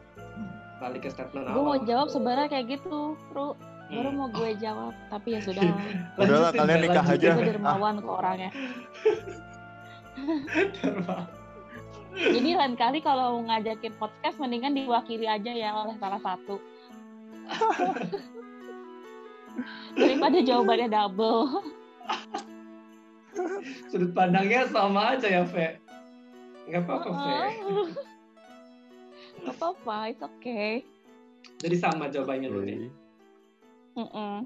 [0.83, 3.55] balik ke statement Gue mau jawab sebenarnya kayak gitu, Ru.
[3.91, 4.17] Baru Hmm.
[4.17, 5.63] mau gue jawab, tapi ya sudah.
[6.15, 7.29] Udahlah, Lanjutin, kalian nikah aja.
[7.35, 8.49] Gue dermawan ke orangnya.
[12.13, 16.61] Jadi lain kali kalau mau ngajakin podcast mendingan diwakili aja ya oleh salah satu.
[19.93, 21.61] Daripada jawabannya double.
[23.89, 25.81] sudut pandangnya sama aja ya Fe
[26.69, 27.37] nggak apa-apa Fe
[29.43, 30.85] Gak apa-apa, it's okay.
[31.59, 32.87] jadi sama jawabannya lu nih.
[33.93, 34.45] Mm-mm.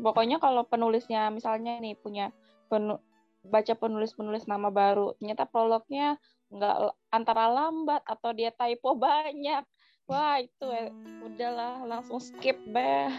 [0.00, 2.32] Pokoknya kalau penulisnya misalnya nih punya
[2.72, 3.02] penu-
[3.44, 6.16] baca penulis-penulis nama baru, ternyata prolognya
[6.52, 6.76] nggak
[7.12, 9.64] antara lambat atau dia typo banyak.
[10.08, 10.90] Wah itu eh,
[11.22, 13.12] udahlah langsung skip deh.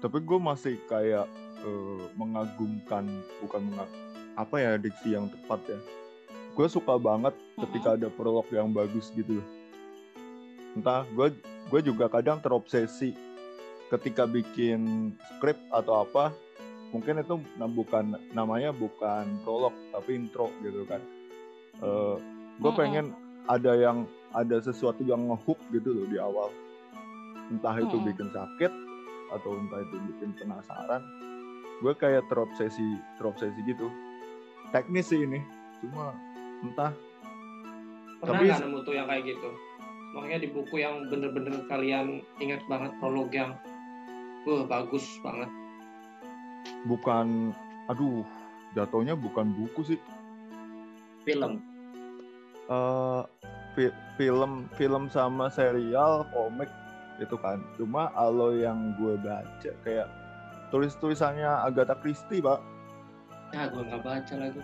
[0.00, 1.28] tapi gue masih kayak
[1.60, 3.04] eh, mengagumkan
[3.44, 3.90] bukan mengag
[4.32, 5.78] apa ya diksi yang tepat ya
[6.56, 9.48] gue suka banget ketika ada prolog yang bagus gitu loh
[10.72, 11.36] entah gue
[11.68, 13.12] gue juga kadang terobsesi
[13.90, 16.30] ketika bikin skrip atau apa
[16.90, 21.02] mungkin itu nah, bukan namanya bukan prolog tapi intro gitu kan.
[22.60, 22.78] Gue Mm-mm.
[22.78, 23.06] pengen
[23.46, 26.50] ada yang ada sesuatu yang ngehook gitu loh di awal.
[27.50, 28.72] Entah itu bikin sakit
[29.34, 31.02] atau entah itu bikin penasaran.
[31.82, 33.90] Gue kayak terobsesi terobsesi gitu.
[34.70, 35.42] Teknis sih ini
[35.82, 36.14] cuma
[36.62, 36.94] entah.
[38.20, 39.50] Pernah Tapi- nggak nemu tuh yang kayak gitu?
[40.10, 43.54] Makanya di buku yang bener-bener kalian ingat banget prolog yang
[44.48, 45.50] wah bagus banget.
[46.88, 47.52] Bukan
[47.90, 48.24] aduh
[48.72, 49.98] jatuhnya bukan buku sih.
[51.26, 51.60] Film.
[52.70, 53.22] Eh
[53.76, 56.70] fi- film film sama serial komik
[57.20, 57.60] itu kan.
[57.76, 60.08] Cuma kalau yang gue baca kayak
[60.70, 62.62] tulis tulisannya Agatha Christie pak.
[63.50, 64.62] Ya gue nggak baca lagi.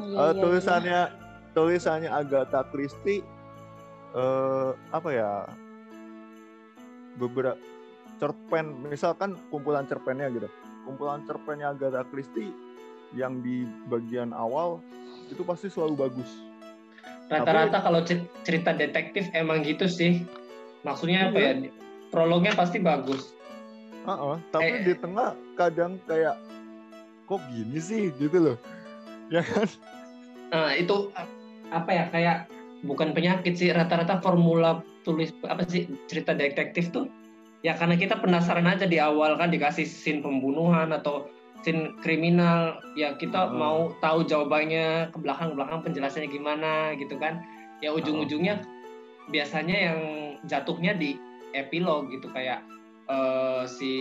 [0.00, 1.00] Iya, tulisannya
[1.52, 3.20] tulisannya Agatha Christie
[4.16, 5.44] eh apa ya
[7.16, 7.58] beberapa
[8.16, 10.48] cerpen misalkan kumpulan cerpennya gitu.
[10.88, 12.54] Kumpulan cerpennya Agatha Christie
[13.12, 14.80] yang di bagian awal
[15.28, 16.30] itu pasti selalu bagus.
[17.26, 20.22] Rata-rata kalau cer- cerita detektif emang gitu sih.
[20.86, 21.52] Maksudnya apa ya?
[22.14, 23.34] Prolognya pasti bagus.
[24.06, 24.84] Heeh, tapi Eh.
[24.86, 26.38] di tengah kadang kayak
[27.26, 28.14] kok gini sih?
[28.14, 28.56] gitu loh.
[29.26, 29.66] Ya kan?
[30.54, 31.10] Nah, itu
[31.74, 32.46] apa ya kayak
[32.84, 37.08] bukan penyakit sih rata-rata formula tulis apa sih cerita detektif tuh
[37.64, 41.30] ya karena kita penasaran aja di awal kan dikasih scene pembunuhan atau
[41.64, 43.56] scene kriminal ya kita Hmm.
[43.56, 47.40] mau tahu jawabannya ke belakang belakang penjelasannya gimana gitu kan
[47.80, 48.60] ya ujung-ujungnya
[49.32, 50.00] biasanya yang
[50.46, 51.16] jatuhnya di
[51.56, 52.60] epilog gitu kayak
[53.06, 53.94] eh, si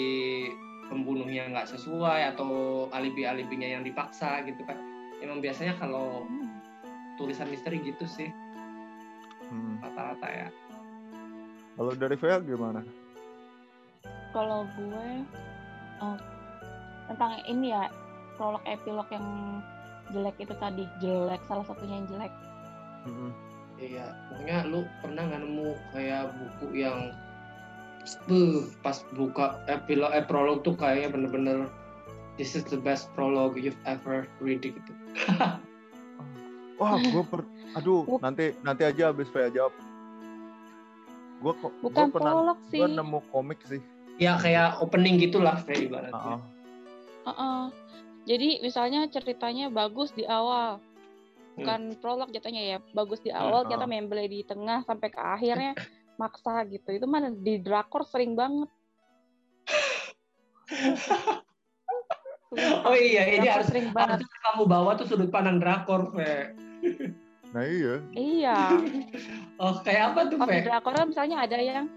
[0.90, 4.78] pembunuhnya nggak sesuai atau alibi-alibinya yang dipaksa gitu kan
[5.22, 6.60] emang biasanya kalau Hmm.
[7.16, 8.28] tulisan misteri gitu sih
[9.50, 9.78] Hmm.
[9.84, 10.48] rata-rata ya
[11.76, 12.82] kalau dari Vea gimana
[14.36, 15.08] Kalau gue
[16.04, 16.18] eh,
[17.08, 17.88] tentang ini ya
[18.36, 19.24] prolog epilog yang
[20.12, 22.34] jelek itu tadi jelek salah satunya yang jelek.
[23.06, 23.32] Mm-mm.
[23.80, 27.16] iya pokoknya lu pernah nggak nemu kayak buku yang
[28.30, 31.66] Buh, pas buka epilog eh prolog tuh kayaknya bener-bener
[32.38, 34.94] this is the best prologue you've ever read gitu
[36.76, 37.48] Wah, gue per...
[37.76, 39.76] aduh, Buk- nanti nanti aja habis Fea jawab.
[41.38, 42.80] Gue kok Bukan pernah prolog sih.
[42.80, 43.82] gue nemu komik sih.
[44.16, 46.40] Ya kayak opening gitulah kayak ibaratnya.
[46.40, 46.40] Heeh.
[47.28, 47.62] Heeh.
[48.26, 51.56] Jadi misalnya ceritanya bagus di awal, Hmm.
[51.56, 53.72] bukan prolog jatuhnya ya, bagus di awal Heeh.
[53.72, 55.72] kita membeli di tengah sampai ke akhirnya
[56.16, 56.90] maksa gitu.
[56.90, 58.72] Itu mana di drakor sering banget.
[62.88, 64.24] Oh iya, ini harus sering banget.
[64.24, 66.56] harus kamu bawa tuh sudut pandang drakor, Fe.
[67.56, 67.96] Nah iya.
[68.12, 68.58] Iya.
[69.64, 71.88] Oh, kayak apa tuh, Kalau drakor misalnya ada yang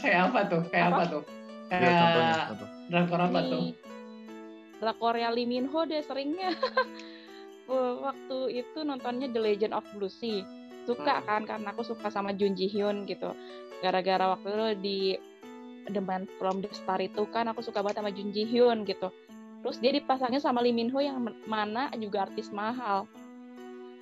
[0.00, 0.62] Kayak apa tuh?
[0.72, 1.12] Kayak apa, Apa?
[1.12, 1.22] tuh?
[1.68, 2.32] Iya contohnya.
[2.32, 2.68] Kayak contoh.
[2.88, 3.60] drakor apa tuh?
[4.76, 6.56] Drakornya Lee Min Ho deh seringnya.
[8.06, 10.40] Waktu itu nontonnya The Legend of Blue Sea.
[10.88, 11.26] Suka Hmm.
[11.26, 13.34] kan karena aku suka sama Jun Ji Hyun gitu.
[13.82, 14.98] Gara-gara waktu itu di
[15.90, 19.12] The Man from the Star itu kan aku suka banget sama Jun Ji Hyun gitu.
[19.60, 23.04] Terus dia dipasangnya sama Lee Min Ho yang mana juga artis mahal.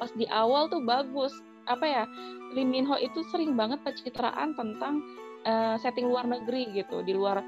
[0.05, 1.33] Pas di awal tuh bagus.
[1.65, 2.05] Apa ya?
[2.53, 5.01] Lee Min Ho itu sering banget pencitraan tentang
[5.49, 7.41] eh, setting luar negeri gitu, di luar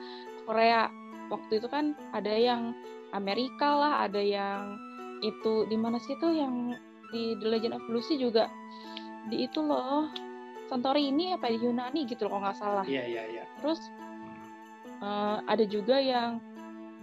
[0.48, 0.88] Korea.
[1.28, 2.72] Waktu itu kan ada yang
[3.12, 4.80] Amerika lah, ada yang
[5.20, 6.72] itu di mana sih tuh yang
[7.12, 8.48] di The Legend of Lucy juga
[9.28, 10.08] di itu loh
[10.68, 12.86] Santorini apa di Yunani gitu loh kalau nggak salah.
[12.88, 13.44] Iya, iya, iya.
[13.60, 13.80] Terus
[15.04, 16.40] eh, ada juga yang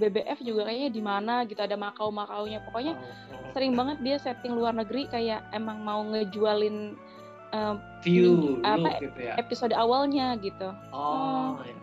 [0.02, 2.66] BBF juga kayaknya di mana gitu ada Makau-Makaunya.
[2.66, 3.06] Pokoknya Oh,
[3.38, 3.52] oh.
[3.54, 6.98] sering banget dia setting luar negeri kayak emang mau ngejualin
[7.54, 9.38] eh, view apa, gitu ya.
[9.38, 10.74] episode awalnya gitu.
[10.90, 11.78] Oh, iya.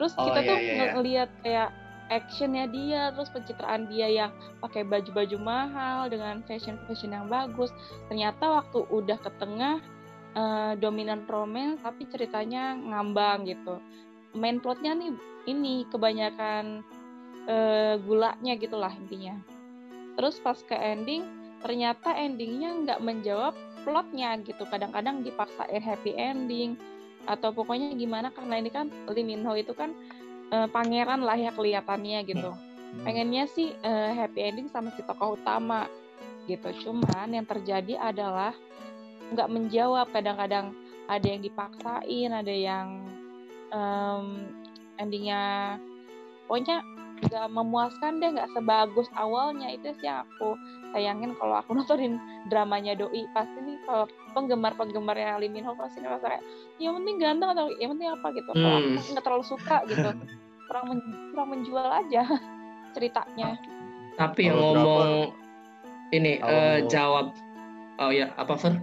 [0.00, 0.86] Terus Oh, kita iya, tuh iya, iya.
[0.96, 1.70] ngelihat kayak
[2.06, 4.30] actionnya dia, terus pencitraan dia yang
[4.62, 7.74] pakai baju-baju mahal dengan fashion-fashion yang bagus.
[8.08, 9.82] Ternyata waktu udah ke tengah
[10.36, 13.80] eh, dominan romance, tapi ceritanya ngambang gitu.
[14.36, 15.12] Main plotnya nih
[15.48, 16.84] ini kebanyakan
[17.46, 19.38] eh, gulanya gitulah intinya.
[20.16, 21.26] Terus pas ke ending,
[21.60, 23.54] ternyata endingnya nggak menjawab
[23.86, 24.66] plotnya gitu.
[24.66, 26.74] Kadang-kadang dipaksain happy ending
[27.26, 29.94] atau pokoknya gimana karena ini kan Lee Min Ho itu kan
[30.50, 32.50] eh, pangeran lah ya kelihatannya gitu.
[32.50, 33.02] Hmm.
[33.06, 35.86] Pengennya sih eh, happy ending sama si tokoh utama
[36.46, 36.70] gitu.
[36.86, 38.54] Cuman yang terjadi adalah
[39.34, 40.06] nggak menjawab.
[40.14, 40.74] Kadang-kadang
[41.06, 43.06] ada yang dipaksain, ada yang
[43.70, 44.26] em,
[44.98, 45.76] endingnya
[46.46, 46.82] pokoknya
[47.18, 49.70] nggak memuaskan deh, nggak sebagus awalnya.
[49.70, 50.52] Itu sih yang aku
[50.90, 53.24] sayangin kalau aku nontonin dramanya doi.
[53.30, 56.44] Pasti nih kalau penggemar-penggemarnya Lee Min Ho pasti ngerasa kayak
[56.76, 58.26] yang penting ganteng atau yang penting apa?
[58.32, 58.50] gitu.
[58.50, 58.94] Kalau Hmm.
[58.94, 60.08] aku nggak terlalu suka gitu.
[60.66, 62.22] Kurang men- kurang menjual aja
[62.94, 63.54] ceritanya.
[64.14, 65.30] Tapi yang ngomong
[66.10, 67.26] ini Kalau- eh, jawab.
[67.96, 68.74] Oh ya, apa Fer?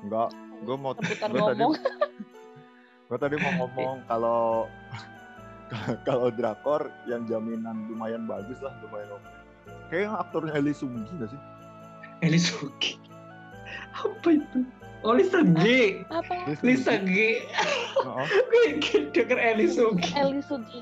[0.00, 0.30] Enggak,
[0.60, 1.72] gue mau gue tadi ngomong.
[3.04, 4.68] gue tadi mau ngomong kalau
[6.08, 9.28] kalau drakor yang jaminan lumayan bagus lah lumayan oke.
[9.88, 11.40] Kayaknya aktornya Eli Sunggi gak sih?
[12.24, 12.96] Eli Sugi.
[13.94, 14.64] Apa itu?
[15.04, 16.00] Oh Lisa G.
[16.08, 17.44] apa Lisa G.
[17.44, 18.26] Heeh.
[18.50, 18.64] Gue
[19.12, 20.08] denger Eli Sugi.
[20.16, 20.80] Eli Sugigi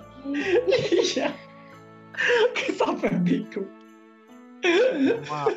[1.11, 1.35] Iya.
[2.79, 3.67] Sampai bingung.
[5.27, 5.51] maaf.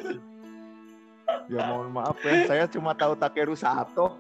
[1.46, 4.18] Ya mohon maaf ya, saya cuma tahu Takeru Sato.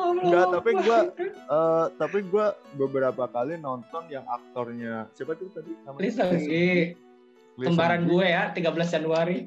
[0.00, 0.98] Enggak, tapi gua
[1.28, 6.02] eh, tapi gua beberapa kali nonton yang aktornya siapa tuh tadi namanya?
[6.02, 6.50] Lisa G.
[7.60, 9.44] Lee Kembaran gue ya, 13 Januari.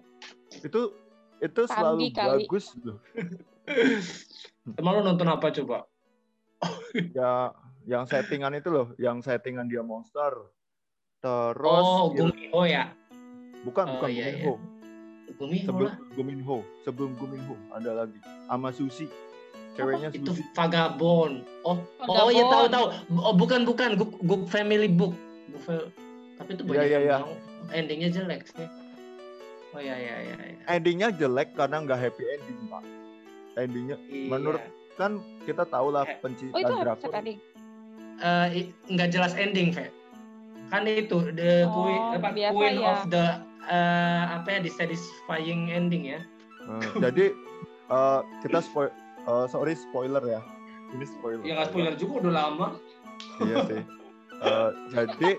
[0.62, 0.94] Itu
[1.42, 2.46] itu selalu kali.
[2.46, 3.02] bagus loh.
[4.80, 5.90] Emang lo nonton apa coba?
[7.18, 7.52] Ya
[7.84, 10.30] yang settingan itu loh, yang settingan dia monster.
[11.24, 12.92] Terus oh, Guminho ya.
[13.64, 14.56] bukan oh, bukan iya, Guminho.
[15.40, 15.96] Guminho Sebelum lah.
[16.14, 18.20] Guminho, sebelum Guminho ada lagi.
[18.46, 19.08] Sama Susi.
[19.74, 20.32] Ceweknya Itu.
[20.54, 21.42] Vagabond.
[21.66, 22.86] Oh, oh iya tahu tahu.
[23.18, 25.18] Oh, bukan bukan Good, Good Family Book.
[26.38, 27.74] Tapi itu Iya, banyak iya, yang iya.
[27.74, 28.68] endingnya jelek sih.
[29.74, 30.36] Oh iya iya iya.
[30.38, 30.58] iya.
[30.70, 32.84] Endingnya jelek karena nggak happy ending, Pak.
[33.56, 34.30] Endingnya Iya.
[34.30, 37.10] Menurut- kan kita tahu lah Eh, pencipta oh itu drakor.
[37.10, 39.90] Eh, i- nggak jelas ending, Fe.
[40.70, 42.86] Kan itu the Oh, queen apa biasa queen ya.
[42.88, 43.26] of the
[43.64, 46.22] eh, apa ya dissatisfying ending ya.
[46.62, 47.26] Eh, jadi
[47.90, 48.94] eh, kita spoil
[49.28, 50.42] eh, sorry spoiler ya.
[50.94, 51.44] Ini spoiler.
[51.44, 52.68] Ya nggak spoiler juga udah lama.
[53.42, 53.82] Iya sih.
[54.44, 55.30] Eh, jadi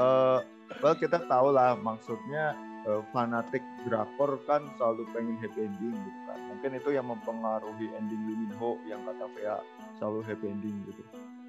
[0.00, 0.38] eh
[0.80, 2.56] well kita tahu lah maksudnya
[2.88, 6.38] eh, fanatik drakor kan selalu pengen happy ending gitu kan.
[6.50, 9.58] Mungkin itu yang mempengaruhi ending Lee Min Ho yang kata Vea
[10.00, 11.02] selalu happy ending gitu.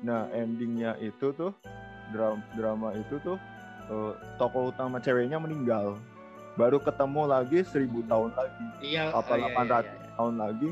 [0.04, 1.56] Nah, endingnya itu tuh
[2.12, 3.40] drama, drama itu tuh
[3.90, 5.98] eh, tokoh utama ceweknya meninggal.
[6.54, 9.10] Baru ketemu lagi seribu tahun lagi, Iya.
[9.10, 9.58] Apa oh, iya, 800?
[9.58, 10.10] iya, iya.
[10.20, 10.70] tahun lagi.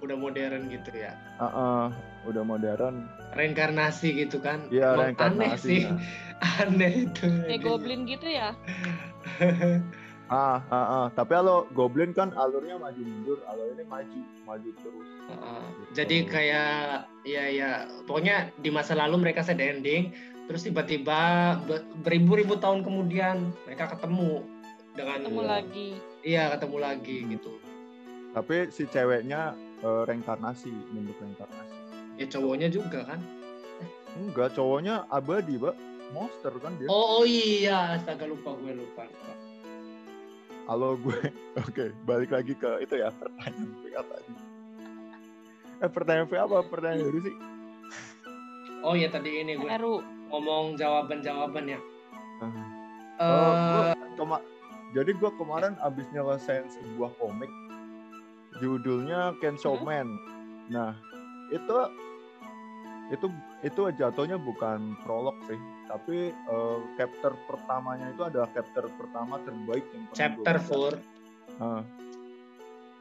[0.00, 1.12] Udah modern gitu ya.
[1.36, 1.84] ah ah,
[2.24, 3.04] udah modern.
[3.32, 4.64] Reinkarnasi gitu kan.
[4.68, 5.82] Iya, reinkarnasi, Aneh sih.
[5.84, 6.00] nah.
[6.64, 7.26] Aneh itu.
[7.44, 8.56] kayak goblin gitu ya
[10.30, 11.06] Ah, ah, ah.
[11.10, 15.08] Tapi kalau Goblin kan alurnya maju mundur, kalau ini maju, maju terus.
[15.26, 15.90] Uh, Gitu.
[15.92, 16.70] jadi kayak
[17.24, 17.70] ya ya
[18.06, 20.14] pokoknya di masa lalu mereka sad ending
[20.46, 21.18] terus tiba-tiba
[21.60, 24.46] be- beribu-ribu tahun kemudian mereka ketemu
[24.92, 25.88] dengan Ketemu lagi.
[26.22, 27.52] iya ketemu lagi gitu
[28.30, 31.74] Tapi si ceweknya eh, reinkarnasi, bentuk reinkarnasi.
[32.16, 33.20] ya cowoknya juga kan
[34.12, 35.76] Enggak, cowoknya abadi, Pak.
[36.10, 36.86] Monster kan dia.
[36.86, 39.32] oh, oh iya astaga lupa gue lupa, lupa.
[40.66, 41.18] Kalau gue,
[41.62, 44.32] oke, balik lagi ke itu ya pertanyaan VA tadi.
[45.78, 47.36] Eh pertanyaan VA apa pertanyaan dulu sih?
[48.80, 50.00] oh ya tadi ini gue Heru.
[50.28, 51.80] ngomong jawaban-jawaban ya
[52.40, 52.48] Ah.
[53.14, 53.84] Eh, Oh, gua
[54.16, 54.46] kema-
[54.90, 57.52] jadi gue kemarin abis nyelesain sebuah komik
[58.60, 59.34] judulnya
[59.74, 59.82] Hmm?
[59.82, 60.08] Man.
[60.70, 60.94] Nah
[61.50, 61.76] itu
[63.10, 63.26] itu
[63.66, 65.58] itu jatuhnya bukan prolog sih,
[65.90, 70.94] tapi eh, chapter pertamanya itu adalah chapter pertama terbaik yang pernah chapter baca.
[71.58, 71.82] 4 Ah.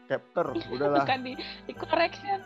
[0.09, 1.05] chapter, udahlah.
[1.05, 1.37] Bukan di,
[1.69, 2.41] di correction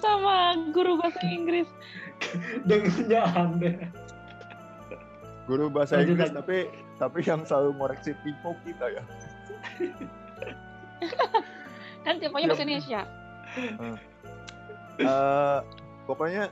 [0.00, 1.68] sama guru bahasa Inggris.
[2.68, 3.76] dengannya aneh
[5.44, 6.58] Guru bahasa Lanjut, Inggris tapi
[6.96, 9.04] tapi yang selalu ngoreksi tipe kita ya.
[12.02, 13.00] Kan tipenya bahasa Indonesia.
[15.00, 15.58] Eh,
[16.04, 16.50] pokoknya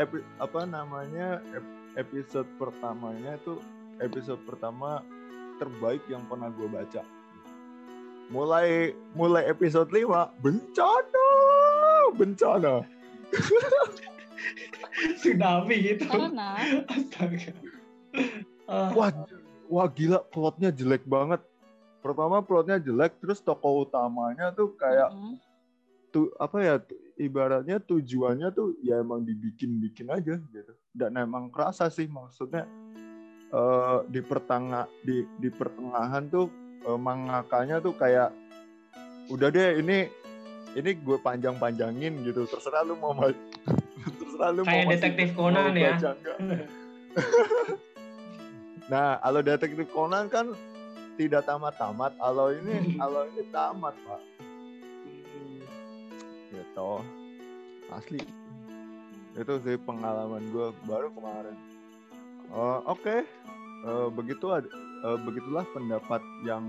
[0.00, 3.60] epi- apa namanya ep- episode pertamanya itu
[4.02, 5.04] episode pertama
[5.62, 7.02] terbaik yang pernah gue baca.
[8.32, 11.28] Mulai mulai episode 5 bencana
[12.16, 12.74] bencana.
[15.20, 16.06] Tsunami gitu.
[16.86, 17.52] Astaga.
[18.64, 19.10] Ah, wah
[19.68, 21.42] wah gila plotnya jelek banget
[22.04, 25.40] pertama plotnya jelek terus tokoh utamanya tuh kayak mm,
[26.12, 30.72] tuh apa ya tu- ibaratnya tujuannya tuh ya emang dibikin-bikin aja gitu.
[30.92, 32.68] Dan emang kerasa sih maksudnya
[33.48, 36.52] eh, di pertengah di di pertengahan tuh
[36.84, 38.28] eh, mangakanya tuh kayak
[39.32, 40.12] udah deh ini
[40.76, 43.32] ini gue panjang-panjangin gitu terserah lu mau ma-
[44.20, 45.96] terserah lu Kayak mau detektif Conan ya.
[48.92, 50.52] nah kalau detektif Conan kan
[51.14, 54.22] tidak tamat-tamat kalau ini kalau ini tamat pak.
[56.50, 56.90] Gitu.
[57.90, 58.20] Asli.
[59.34, 61.56] Itu sih pengalaman gue baru kemarin.
[62.54, 63.16] Eh, oke.
[63.84, 66.64] Eh, begitu eh, begitulah pendapat yang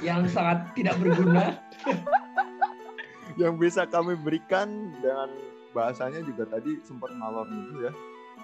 [0.00, 1.60] yang sangat tidak berguna.
[3.38, 5.30] Yang bisa kami berikan dengan
[5.70, 7.92] bahasanya juga tadi sempat ngalor gitu ya.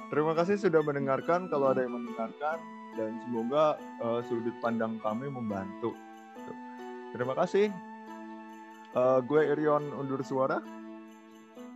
[0.08, 1.50] Terima kasih sudah mendengarkan.
[1.50, 2.62] Kalau ada yang mendengarkan
[2.96, 5.92] dan semoga eh, sudut pandang kami membantu.
[7.12, 7.70] Terima kasih.
[8.96, 10.58] Eh, gue Irion undur suara.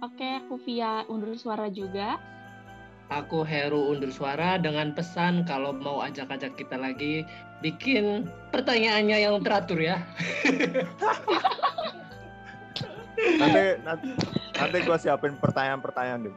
[0.00, 2.16] Oke, aku via undur suara juga.
[3.10, 7.26] Aku Heru undur suara dengan pesan kalau mau ajak-ajak kita lagi
[7.58, 9.98] bikin pertanyaannya yang teratur ya.
[13.20, 14.08] nanti nanti
[14.56, 16.36] nanti gue siapin pertanyaan-pertanyaan deh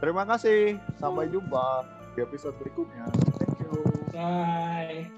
[0.00, 0.80] terima kasih.
[0.98, 3.06] Sampai jumpa di episode berikutnya
[4.20, 5.12] Bye.